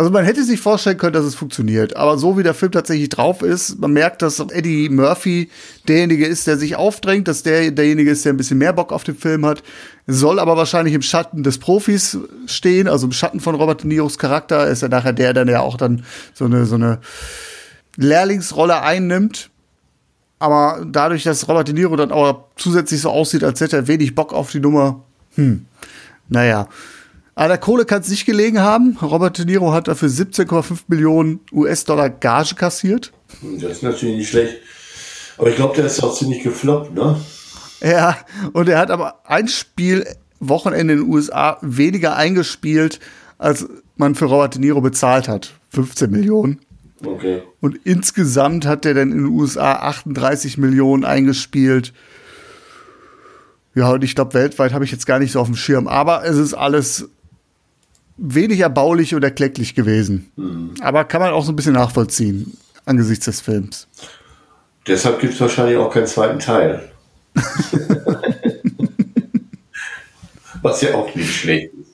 Also 0.00 0.10
man 0.10 0.24
hätte 0.24 0.42
sich 0.44 0.58
vorstellen 0.58 0.96
können, 0.96 1.12
dass 1.12 1.26
es 1.26 1.34
funktioniert. 1.34 1.94
Aber 1.94 2.16
so 2.16 2.38
wie 2.38 2.42
der 2.42 2.54
Film 2.54 2.72
tatsächlich 2.72 3.10
drauf 3.10 3.42
ist, 3.42 3.78
man 3.80 3.92
merkt, 3.92 4.22
dass 4.22 4.40
Eddie 4.40 4.88
Murphy 4.88 5.50
derjenige 5.88 6.24
ist, 6.24 6.46
der 6.46 6.56
sich 6.56 6.74
aufdrängt, 6.74 7.28
dass 7.28 7.42
der 7.42 7.70
derjenige 7.70 8.10
ist, 8.10 8.24
der 8.24 8.32
ein 8.32 8.38
bisschen 8.38 8.56
mehr 8.56 8.72
Bock 8.72 8.94
auf 8.94 9.04
den 9.04 9.14
Film 9.14 9.44
hat. 9.44 9.62
Soll 10.06 10.38
aber 10.38 10.56
wahrscheinlich 10.56 10.94
im 10.94 11.02
Schatten 11.02 11.42
des 11.42 11.58
Profis 11.58 12.16
stehen, 12.46 12.88
also 12.88 13.08
im 13.08 13.12
Schatten 13.12 13.40
von 13.40 13.54
Robert 13.54 13.82
De 13.82 13.88
Niros 13.88 14.16
Charakter. 14.16 14.68
Ist 14.68 14.80
er 14.80 14.88
nachher 14.88 15.12
der, 15.12 15.34
der 15.34 15.46
ja 15.46 15.60
auch 15.60 15.76
dann 15.76 16.02
so 16.32 16.46
eine, 16.46 16.64
so 16.64 16.76
eine 16.76 17.00
Lehrlingsrolle 17.98 18.80
einnimmt. 18.80 19.50
Aber 20.38 20.82
dadurch, 20.90 21.24
dass 21.24 21.46
Robert 21.46 21.68
De 21.68 21.74
Niro 21.74 21.94
dann 21.96 22.10
auch 22.10 22.44
zusätzlich 22.56 23.02
so 23.02 23.10
aussieht, 23.10 23.44
als 23.44 23.60
hätte 23.60 23.76
er 23.76 23.86
wenig 23.86 24.14
Bock 24.14 24.32
auf 24.32 24.50
die 24.50 24.60
Nummer, 24.60 25.04
hm, 25.34 25.66
naja. 26.30 26.68
Aber 27.40 27.48
der 27.48 27.56
Kohle 27.56 27.86
kann 27.86 28.02
es 28.02 28.10
nicht 28.10 28.26
gelegen 28.26 28.60
haben. 28.60 28.98
Robert 29.00 29.38
De 29.38 29.46
Niro 29.46 29.72
hat 29.72 29.88
dafür 29.88 30.10
17,5 30.10 30.80
Millionen 30.88 31.40
US-Dollar 31.50 32.10
Gage 32.10 32.54
kassiert. 32.54 33.12
Das 33.58 33.72
ist 33.72 33.82
natürlich 33.82 34.18
nicht 34.18 34.28
schlecht. 34.28 34.58
Aber 35.38 35.48
ich 35.48 35.56
glaube, 35.56 35.74
der 35.74 35.86
ist 35.86 36.02
auch 36.02 36.14
ziemlich 36.14 36.42
gefloppt, 36.42 36.92
ne? 36.92 37.18
Ja, 37.80 38.18
und 38.52 38.68
er 38.68 38.76
hat 38.76 38.90
aber 38.90 39.22
ein 39.24 39.48
Spiel 39.48 40.06
Wochenende 40.38 40.92
in 40.92 40.98
den 41.00 41.08
USA 41.08 41.56
weniger 41.62 42.14
eingespielt, 42.14 43.00
als 43.38 43.66
man 43.96 44.14
für 44.14 44.26
Robert 44.26 44.56
De 44.56 44.60
Niro 44.60 44.82
bezahlt 44.82 45.26
hat. 45.26 45.54
15 45.70 46.10
Millionen. 46.10 46.60
Okay. 47.02 47.40
Und 47.62 47.78
insgesamt 47.84 48.66
hat 48.66 48.84
er 48.84 48.92
dann 48.92 49.12
in 49.12 49.16
den 49.16 49.26
USA 49.28 49.76
38 49.76 50.58
Millionen 50.58 51.06
eingespielt. 51.06 51.94
Ja, 53.74 53.92
und 53.92 54.04
ich 54.04 54.14
glaube, 54.14 54.34
weltweit 54.34 54.74
habe 54.74 54.84
ich 54.84 54.92
jetzt 54.92 55.06
gar 55.06 55.18
nicht 55.18 55.32
so 55.32 55.40
auf 55.40 55.46
dem 55.46 55.56
Schirm. 55.56 55.88
Aber 55.88 56.22
es 56.26 56.36
ist 56.36 56.52
alles 56.52 57.08
wenig 58.20 58.60
erbaulich 58.60 59.14
und 59.14 59.24
erklecklich 59.24 59.74
gewesen. 59.74 60.30
Mhm. 60.36 60.74
Aber 60.80 61.04
kann 61.04 61.20
man 61.20 61.32
auch 61.32 61.44
so 61.44 61.52
ein 61.52 61.56
bisschen 61.56 61.74
nachvollziehen 61.74 62.56
angesichts 62.84 63.24
des 63.24 63.40
Films. 63.40 63.88
Deshalb 64.86 65.20
gibt 65.20 65.34
es 65.34 65.40
wahrscheinlich 65.40 65.76
auch 65.76 65.92
keinen 65.92 66.06
zweiten 66.06 66.38
Teil. 66.38 66.88
Was 70.62 70.82
ja 70.82 70.94
auch 70.94 71.14
nicht 71.14 71.34
schlecht 71.34 71.72
ist. 71.74 71.90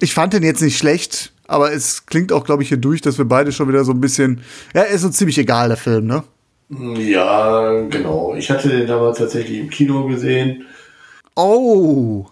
Ich 0.00 0.14
fand 0.14 0.32
den 0.32 0.42
jetzt 0.42 0.62
nicht 0.62 0.78
schlecht, 0.78 1.32
aber 1.46 1.72
es 1.72 2.06
klingt 2.06 2.32
auch, 2.32 2.44
glaube 2.44 2.62
ich, 2.62 2.68
hier 2.68 2.78
durch, 2.78 3.00
dass 3.00 3.18
wir 3.18 3.24
beide 3.24 3.52
schon 3.52 3.68
wieder 3.68 3.84
so 3.84 3.92
ein 3.92 4.00
bisschen. 4.00 4.42
Ja, 4.74 4.82
ist 4.82 5.04
uns 5.04 5.16
ziemlich 5.16 5.38
egal, 5.38 5.68
der 5.68 5.76
Film, 5.76 6.06
ne? 6.06 6.22
Ja, 6.68 7.82
genau. 7.88 8.34
Ich 8.34 8.50
hatte 8.50 8.68
den 8.68 8.86
damals 8.86 9.18
tatsächlich 9.18 9.58
im 9.58 9.70
Kino 9.70 10.06
gesehen. 10.06 10.64
Oh. 11.34 12.26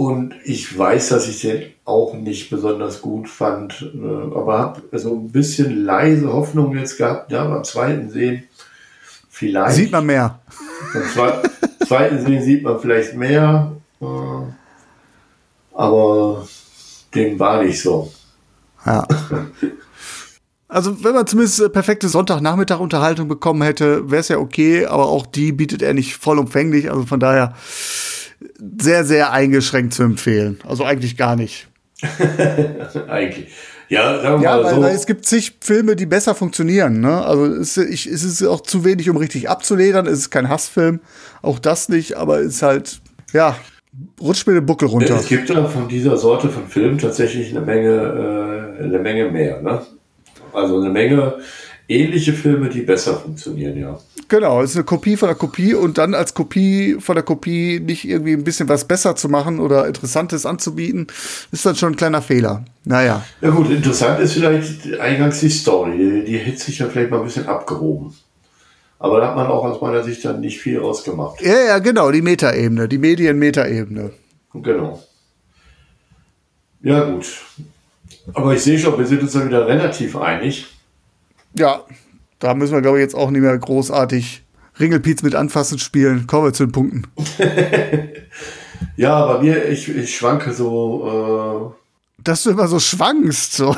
Und 0.00 0.34
ich 0.44 0.78
weiß, 0.78 1.10
dass 1.10 1.28
ich 1.28 1.42
den 1.42 1.74
auch 1.84 2.14
nicht 2.14 2.48
besonders 2.48 3.02
gut 3.02 3.28
fand, 3.28 3.92
äh, 3.94 4.34
aber 4.34 4.58
habe 4.58 4.98
so 4.98 5.14
ein 5.14 5.30
bisschen 5.30 5.84
leise 5.84 6.32
Hoffnung 6.32 6.74
jetzt 6.74 6.96
gehabt, 6.96 7.30
ja, 7.30 7.44
beim 7.44 7.64
zweiten 7.64 8.08
Sehen 8.08 8.44
vielleicht. 9.28 9.76
Sieht 9.76 9.92
man 9.92 10.06
mehr. 10.06 10.40
Beim 10.94 11.02
zwe 11.02 11.42
zweiten 11.86 12.24
Sehen 12.24 12.42
sieht 12.42 12.62
man 12.62 12.80
vielleicht 12.80 13.14
mehr, 13.14 13.72
äh, 14.00 14.06
aber 15.74 16.48
dem 17.14 17.38
war 17.38 17.62
nicht 17.62 17.82
so. 17.82 18.10
Ja. 18.86 19.06
Also, 20.66 21.04
wenn 21.04 21.14
man 21.14 21.26
zumindest 21.26 21.60
äh, 21.60 21.68
perfekte 21.68 22.08
Sonntagnachmittag-Unterhaltung 22.08 23.28
bekommen 23.28 23.60
hätte, 23.60 24.10
wäre 24.10 24.20
es 24.20 24.28
ja 24.28 24.38
okay, 24.38 24.86
aber 24.86 25.08
auch 25.08 25.26
die 25.26 25.52
bietet 25.52 25.82
er 25.82 25.92
nicht 25.92 26.16
vollumfänglich. 26.16 26.90
Also 26.90 27.04
von 27.04 27.20
daher 27.20 27.54
sehr, 28.78 29.04
sehr 29.04 29.32
eingeschränkt 29.32 29.94
zu 29.94 30.02
empfehlen. 30.02 30.58
Also 30.66 30.84
eigentlich 30.84 31.16
gar 31.16 31.36
nicht. 31.36 31.68
eigentlich. 33.08 33.48
Ja, 33.88 34.22
sagen 34.22 34.40
wir 34.40 34.48
ja 34.48 34.56
mal 34.56 34.64
weil, 34.64 34.74
so. 34.74 34.80
weil 34.82 34.94
es 34.94 35.06
gibt 35.06 35.24
zig 35.24 35.56
Filme, 35.60 35.96
die 35.96 36.06
besser 36.06 36.34
funktionieren. 36.34 37.00
Ne? 37.00 37.24
Also 37.24 37.46
es, 37.46 37.76
ich, 37.76 38.06
es 38.06 38.22
ist 38.22 38.42
auch 38.44 38.60
zu 38.60 38.84
wenig, 38.84 39.10
um 39.10 39.16
richtig 39.16 39.50
abzuledern. 39.50 40.06
Es 40.06 40.20
ist 40.20 40.30
kein 40.30 40.48
Hassfilm, 40.48 41.00
auch 41.42 41.58
das 41.58 41.88
nicht, 41.88 42.16
aber 42.16 42.38
es 42.38 42.54
ist 42.54 42.62
halt, 42.62 43.00
ja, 43.32 43.56
rutscht 44.20 44.46
mir 44.46 44.54
den 44.54 44.66
Buckel 44.66 44.88
runter. 44.88 45.16
Es 45.16 45.26
gibt 45.26 45.50
da 45.50 45.64
von 45.64 45.88
dieser 45.88 46.16
Sorte 46.16 46.48
von 46.48 46.68
Filmen 46.68 46.98
tatsächlich 46.98 47.50
eine 47.50 47.66
Menge, 47.66 48.76
äh, 48.78 48.84
eine 48.84 48.98
Menge 49.00 49.30
mehr. 49.30 49.60
Ne? 49.60 49.82
Also 50.52 50.80
eine 50.80 50.90
Menge 50.90 51.38
ähnliche 51.90 52.32
Filme, 52.32 52.68
die 52.68 52.82
besser 52.82 53.16
funktionieren, 53.16 53.76
ja. 53.76 53.98
Genau, 54.28 54.62
es 54.62 54.70
ist 54.70 54.76
eine 54.76 54.84
Kopie 54.84 55.16
von 55.16 55.28
der 55.28 55.36
Kopie 55.36 55.74
und 55.74 55.98
dann 55.98 56.14
als 56.14 56.34
Kopie 56.34 56.98
von 57.00 57.16
der 57.16 57.24
Kopie 57.24 57.80
nicht 57.80 58.08
irgendwie 58.08 58.32
ein 58.32 58.44
bisschen 58.44 58.68
was 58.68 58.86
besser 58.86 59.16
zu 59.16 59.28
machen 59.28 59.58
oder 59.58 59.88
Interessantes 59.88 60.46
anzubieten, 60.46 61.08
ist 61.50 61.66
dann 61.66 61.74
schon 61.74 61.94
ein 61.94 61.96
kleiner 61.96 62.22
Fehler. 62.22 62.64
Naja. 62.84 63.24
Ja 63.40 63.50
gut, 63.50 63.70
interessant 63.70 64.20
ist 64.20 64.34
vielleicht 64.34 65.00
eingangs 65.00 65.40
die 65.40 65.50
Story. 65.50 65.98
Die, 65.98 66.24
die 66.24 66.38
hätte 66.38 66.58
sich 66.58 66.78
ja 66.78 66.86
vielleicht 66.88 67.10
mal 67.10 67.18
ein 67.18 67.24
bisschen 67.24 67.48
abgehoben. 67.48 68.14
Aber 69.00 69.20
da 69.20 69.28
hat 69.28 69.36
man 69.36 69.46
auch 69.46 69.64
aus 69.64 69.80
meiner 69.80 70.04
Sicht 70.04 70.24
dann 70.24 70.40
nicht 70.40 70.60
viel 70.60 70.78
rausgemacht. 70.78 71.42
Ja, 71.42 71.58
ja, 71.66 71.78
genau, 71.80 72.12
die 72.12 72.22
Metaebene, 72.22 72.86
die 72.86 72.98
Medien-Metaebene. 72.98 74.12
Genau. 74.54 75.02
Ja 76.82 77.00
gut. 77.04 77.26
Aber 78.32 78.54
ich 78.54 78.60
sehe 78.60 78.78
schon, 78.78 78.96
wir 78.96 79.06
sind 79.06 79.22
uns 79.22 79.32
da 79.32 79.44
wieder 79.44 79.66
relativ 79.66 80.16
einig. 80.16 80.68
Ja, 81.54 81.84
da 82.38 82.54
müssen 82.54 82.72
wir, 82.72 82.80
glaube 82.80 82.98
ich, 82.98 83.02
jetzt 83.02 83.14
auch 83.14 83.30
nicht 83.30 83.42
mehr 83.42 83.56
großartig 83.56 84.44
Ringelpiez 84.78 85.22
mit 85.22 85.34
anfassen 85.34 85.78
spielen. 85.78 86.26
Kommen 86.26 86.46
wir 86.46 86.52
zu 86.52 86.64
den 86.64 86.72
Punkten. 86.72 87.04
ja, 88.96 89.26
bei 89.26 89.42
mir, 89.42 89.68
ich, 89.68 89.88
ich 89.88 90.16
schwanke 90.16 90.52
so. 90.52 91.74
Äh 92.18 92.22
Dass 92.22 92.44
du 92.44 92.50
immer 92.50 92.66
so 92.66 92.80
schwankst. 92.80 93.52
So. 93.52 93.76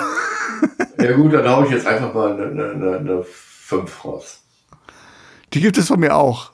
ja, 0.98 1.12
gut, 1.12 1.32
dann 1.32 1.48
hau 1.48 1.64
ich 1.64 1.70
jetzt 1.70 1.86
einfach 1.86 2.14
mal 2.14 2.40
eine, 2.40 2.70
eine, 2.70 2.98
eine 2.98 3.24
5 3.24 4.04
raus. 4.04 4.42
Die 5.52 5.60
gibt 5.60 5.76
es 5.76 5.88
von 5.88 6.00
mir 6.00 6.14
auch. 6.14 6.52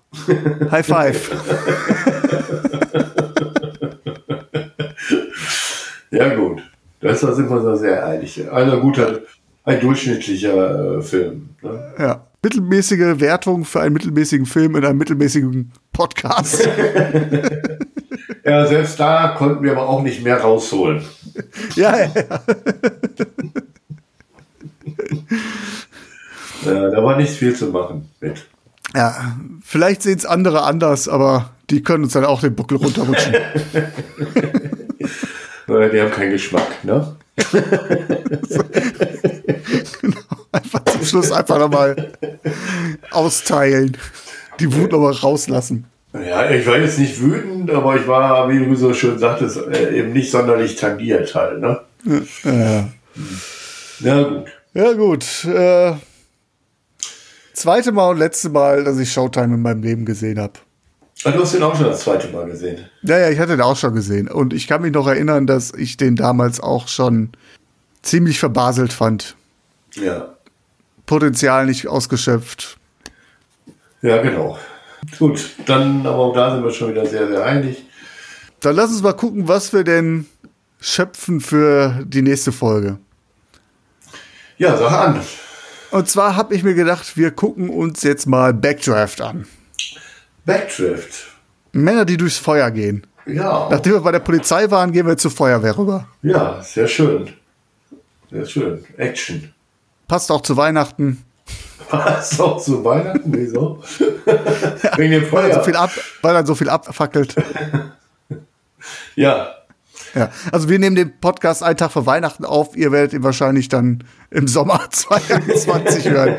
High 0.70 0.86
five. 0.86 1.30
ja, 6.10 6.34
gut. 6.34 6.62
Das 7.00 7.20
da 7.20 7.32
sind 7.32 7.48
wir 7.48 7.62
uns 7.62 7.80
sehr 7.80 8.04
einig. 8.04 8.50
Einer 8.50 8.78
guter, 8.78 9.20
ein 9.68 9.80
durchschnittlicher 9.80 10.98
äh, 10.98 11.02
Film. 11.02 11.50
Ne? 11.62 11.94
Ja. 11.98 12.24
Mittelmäßige 12.42 13.20
Wertung 13.20 13.64
für 13.64 13.80
einen 13.80 13.92
mittelmäßigen 13.92 14.46
Film 14.46 14.76
in 14.76 14.84
einem 14.84 14.96
mittelmäßigen 14.96 15.72
Podcast. 15.92 16.66
ja, 18.44 18.66
selbst 18.66 18.98
da 18.98 19.34
konnten 19.36 19.62
wir 19.62 19.72
aber 19.72 19.88
auch 19.88 20.02
nicht 20.02 20.22
mehr 20.22 20.40
rausholen. 20.40 21.02
ja, 21.74 21.98
ja. 21.98 22.08
ja, 26.64 26.90
da 26.90 27.04
war 27.04 27.16
nicht 27.16 27.32
viel 27.32 27.54
zu 27.54 27.66
machen 27.66 28.08
mit. 28.20 28.46
Ja, 28.94 29.36
vielleicht 29.62 30.02
sehen 30.02 30.16
es 30.16 30.24
andere 30.24 30.62
anders, 30.62 31.08
aber 31.08 31.50
die 31.68 31.82
können 31.82 32.04
uns 32.04 32.14
dann 32.14 32.24
auch 32.24 32.40
den 32.40 32.54
Buckel 32.54 32.78
runterrutschen. 32.78 33.34
Die 35.68 36.00
haben 36.00 36.10
keinen 36.10 36.30
Geschmack, 36.30 36.82
ne? 36.82 37.16
genau, 40.00 40.20
einfach 40.50 40.84
zum 40.86 41.04
Schluss 41.04 41.30
einfach 41.30 41.58
nochmal 41.58 42.12
austeilen. 43.10 43.96
Die 44.60 44.74
Wut 44.74 44.92
nochmal 44.92 45.12
rauslassen. 45.12 45.84
Ja, 46.14 46.50
ich 46.50 46.66
war 46.66 46.78
jetzt 46.78 46.98
nicht 46.98 47.20
wütend, 47.20 47.70
aber 47.70 47.96
ich 47.96 48.08
war, 48.08 48.48
wie 48.48 48.64
du 48.64 48.74
so 48.74 48.94
schön 48.94 49.18
sagtest, 49.18 49.58
eben 49.92 50.12
nicht 50.12 50.30
sonderlich 50.30 50.76
tangiert 50.76 51.34
halt, 51.34 51.60
ne? 51.60 51.80
Ja. 52.44 52.88
Na 54.00 54.22
gut. 54.22 54.46
Ja, 54.72 54.92
gut. 54.94 55.44
Äh, 55.44 55.92
zweite 57.52 57.92
Mal 57.92 58.10
und 58.10 58.18
letzte 58.18 58.48
Mal, 58.48 58.84
dass 58.84 58.98
ich 58.98 59.12
Showtime 59.12 59.54
in 59.54 59.62
meinem 59.62 59.82
Leben 59.82 60.04
gesehen 60.06 60.40
habe. 60.40 60.54
Ah, 61.24 61.32
du 61.32 61.42
hast 61.42 61.54
den 61.54 61.62
auch 61.62 61.74
schon 61.74 61.86
das 61.86 62.00
zweite 62.00 62.28
Mal 62.28 62.46
gesehen. 62.46 62.88
Ja, 63.02 63.18
ja, 63.18 63.30
ich 63.30 63.38
hatte 63.38 63.52
den 63.52 63.60
auch 63.60 63.76
schon 63.76 63.94
gesehen. 63.94 64.28
Und 64.28 64.52
ich 64.52 64.68
kann 64.68 64.82
mich 64.82 64.92
noch 64.92 65.06
erinnern, 65.06 65.46
dass 65.46 65.72
ich 65.74 65.96
den 65.96 66.14
damals 66.14 66.60
auch 66.60 66.86
schon 66.86 67.30
ziemlich 68.02 68.38
verbaselt 68.38 68.92
fand. 68.92 69.34
Ja. 69.94 70.34
Potenzial 71.06 71.66
nicht 71.66 71.88
ausgeschöpft. 71.88 72.78
Ja, 74.02 74.22
genau. 74.22 74.58
Gut, 75.18 75.50
dann, 75.66 76.06
aber 76.06 76.18
auch 76.18 76.34
da 76.34 76.54
sind 76.54 76.64
wir 76.64 76.70
schon 76.70 76.90
wieder 76.90 77.06
sehr, 77.06 77.26
sehr 77.28 77.44
einig. 77.44 77.84
Dann 78.60 78.76
lass 78.76 78.90
uns 78.90 79.02
mal 79.02 79.14
gucken, 79.14 79.48
was 79.48 79.72
wir 79.72 79.84
denn 79.84 80.26
schöpfen 80.80 81.40
für 81.40 82.04
die 82.04 82.22
nächste 82.22 82.52
Folge. 82.52 82.98
Ja, 84.56 84.76
sag 84.76 84.92
an. 84.92 85.20
Und 85.90 86.08
zwar 86.08 86.36
habe 86.36 86.54
ich 86.54 86.62
mir 86.62 86.74
gedacht, 86.74 87.16
wir 87.16 87.30
gucken 87.30 87.70
uns 87.70 88.02
jetzt 88.02 88.26
mal 88.26 88.52
Backdraft 88.52 89.20
an. 89.20 89.46
Backdraft. 90.48 91.26
Männer, 91.72 92.06
die 92.06 92.16
durchs 92.16 92.38
Feuer 92.38 92.70
gehen. 92.70 93.06
Ja. 93.26 93.68
Nachdem 93.70 93.92
wir 93.92 94.00
bei 94.00 94.12
der 94.12 94.20
Polizei 94.20 94.70
waren, 94.70 94.90
gehen 94.92 95.06
wir 95.06 95.18
zur 95.18 95.30
Feuerwehr 95.30 95.76
rüber. 95.76 96.08
Ja, 96.22 96.62
sehr 96.62 96.88
schön. 96.88 97.34
Sehr 98.30 98.46
schön. 98.46 98.84
Action. 98.96 99.52
Passt 100.08 100.32
auch 100.32 100.40
zu 100.40 100.56
Weihnachten. 100.56 101.22
Was? 101.90 102.40
Auch 102.40 102.58
zu 102.62 102.82
Weihnachten? 102.82 103.22
Wieso? 103.26 103.82
Wegen 104.96 105.12
dem 105.12 105.30
Weil 105.32 105.50
er 105.50 105.54
so 105.56 105.60
Feuer. 105.60 105.64
viel, 105.64 105.76
ab, 105.76 105.90
weil 106.22 106.34
er 106.34 106.46
so 106.46 106.54
viel 106.54 106.68
abfackelt. 106.70 107.34
Ja, 109.16 109.54
Ja, 110.14 110.30
also 110.52 110.68
wir 110.68 110.78
nehmen 110.78 110.94
den 110.96 111.18
Podcast 111.20 111.62
einen 111.64 111.76
Tag 111.76 111.90
vor 111.90 112.06
Weihnachten 112.06 112.44
auf. 112.44 112.76
Ihr 112.76 112.92
werdet 112.92 113.12
ihn 113.12 113.22
wahrscheinlich 113.24 113.68
dann 113.68 114.04
im 114.30 114.46
Sommer 114.48 114.88
2020 114.88 116.08
hören. 116.08 116.36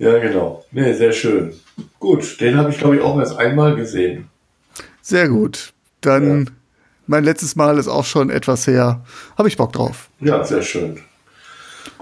Ja, 0.00 0.18
genau. 0.18 0.64
Nee, 0.72 0.92
sehr 0.94 1.12
schön. 1.12 1.52
Gut, 2.00 2.40
den 2.40 2.56
habe 2.56 2.70
ich, 2.70 2.78
glaube 2.78 2.96
ich, 2.96 3.02
auch 3.02 3.18
erst 3.18 3.38
einmal 3.38 3.76
gesehen. 3.76 4.28
Sehr 5.02 5.28
gut. 5.28 5.72
Dann 6.00 6.50
mein 7.06 7.24
letztes 7.24 7.54
Mal 7.56 7.78
ist 7.78 7.88
auch 7.88 8.04
schon 8.04 8.30
etwas 8.30 8.66
her. 8.66 9.04
Habe 9.38 9.48
ich 9.48 9.56
Bock 9.56 9.72
drauf. 9.72 10.08
Ja, 10.20 10.42
sehr 10.44 10.62
schön. 10.62 11.00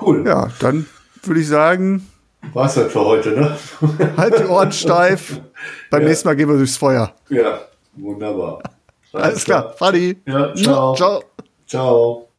Cool. 0.00 0.24
Ja, 0.26 0.48
dann 0.60 0.86
würde 1.24 1.40
ich 1.40 1.48
sagen, 1.48 2.06
War's 2.52 2.76
halt 2.76 2.92
für 2.92 3.04
heute, 3.04 3.30
ne? 3.30 3.56
halt 4.16 4.38
die 4.38 4.44
Ohren 4.44 4.70
steif. 4.70 5.40
Beim 5.90 6.02
Ja. 6.02 6.08
nächsten 6.08 6.28
Mal 6.28 6.36
gehen 6.36 6.48
wir 6.48 6.56
durchs 6.56 6.76
Feuer. 6.76 7.12
Ja, 7.28 7.62
wunderbar. 7.96 8.62
Alles 9.12 9.44
klar. 9.44 9.74
Fadi. 9.76 10.16
Ja, 10.24 10.54
ciao. 10.54 10.94
Ciao. 10.94 11.24
Ciao. 11.66 12.27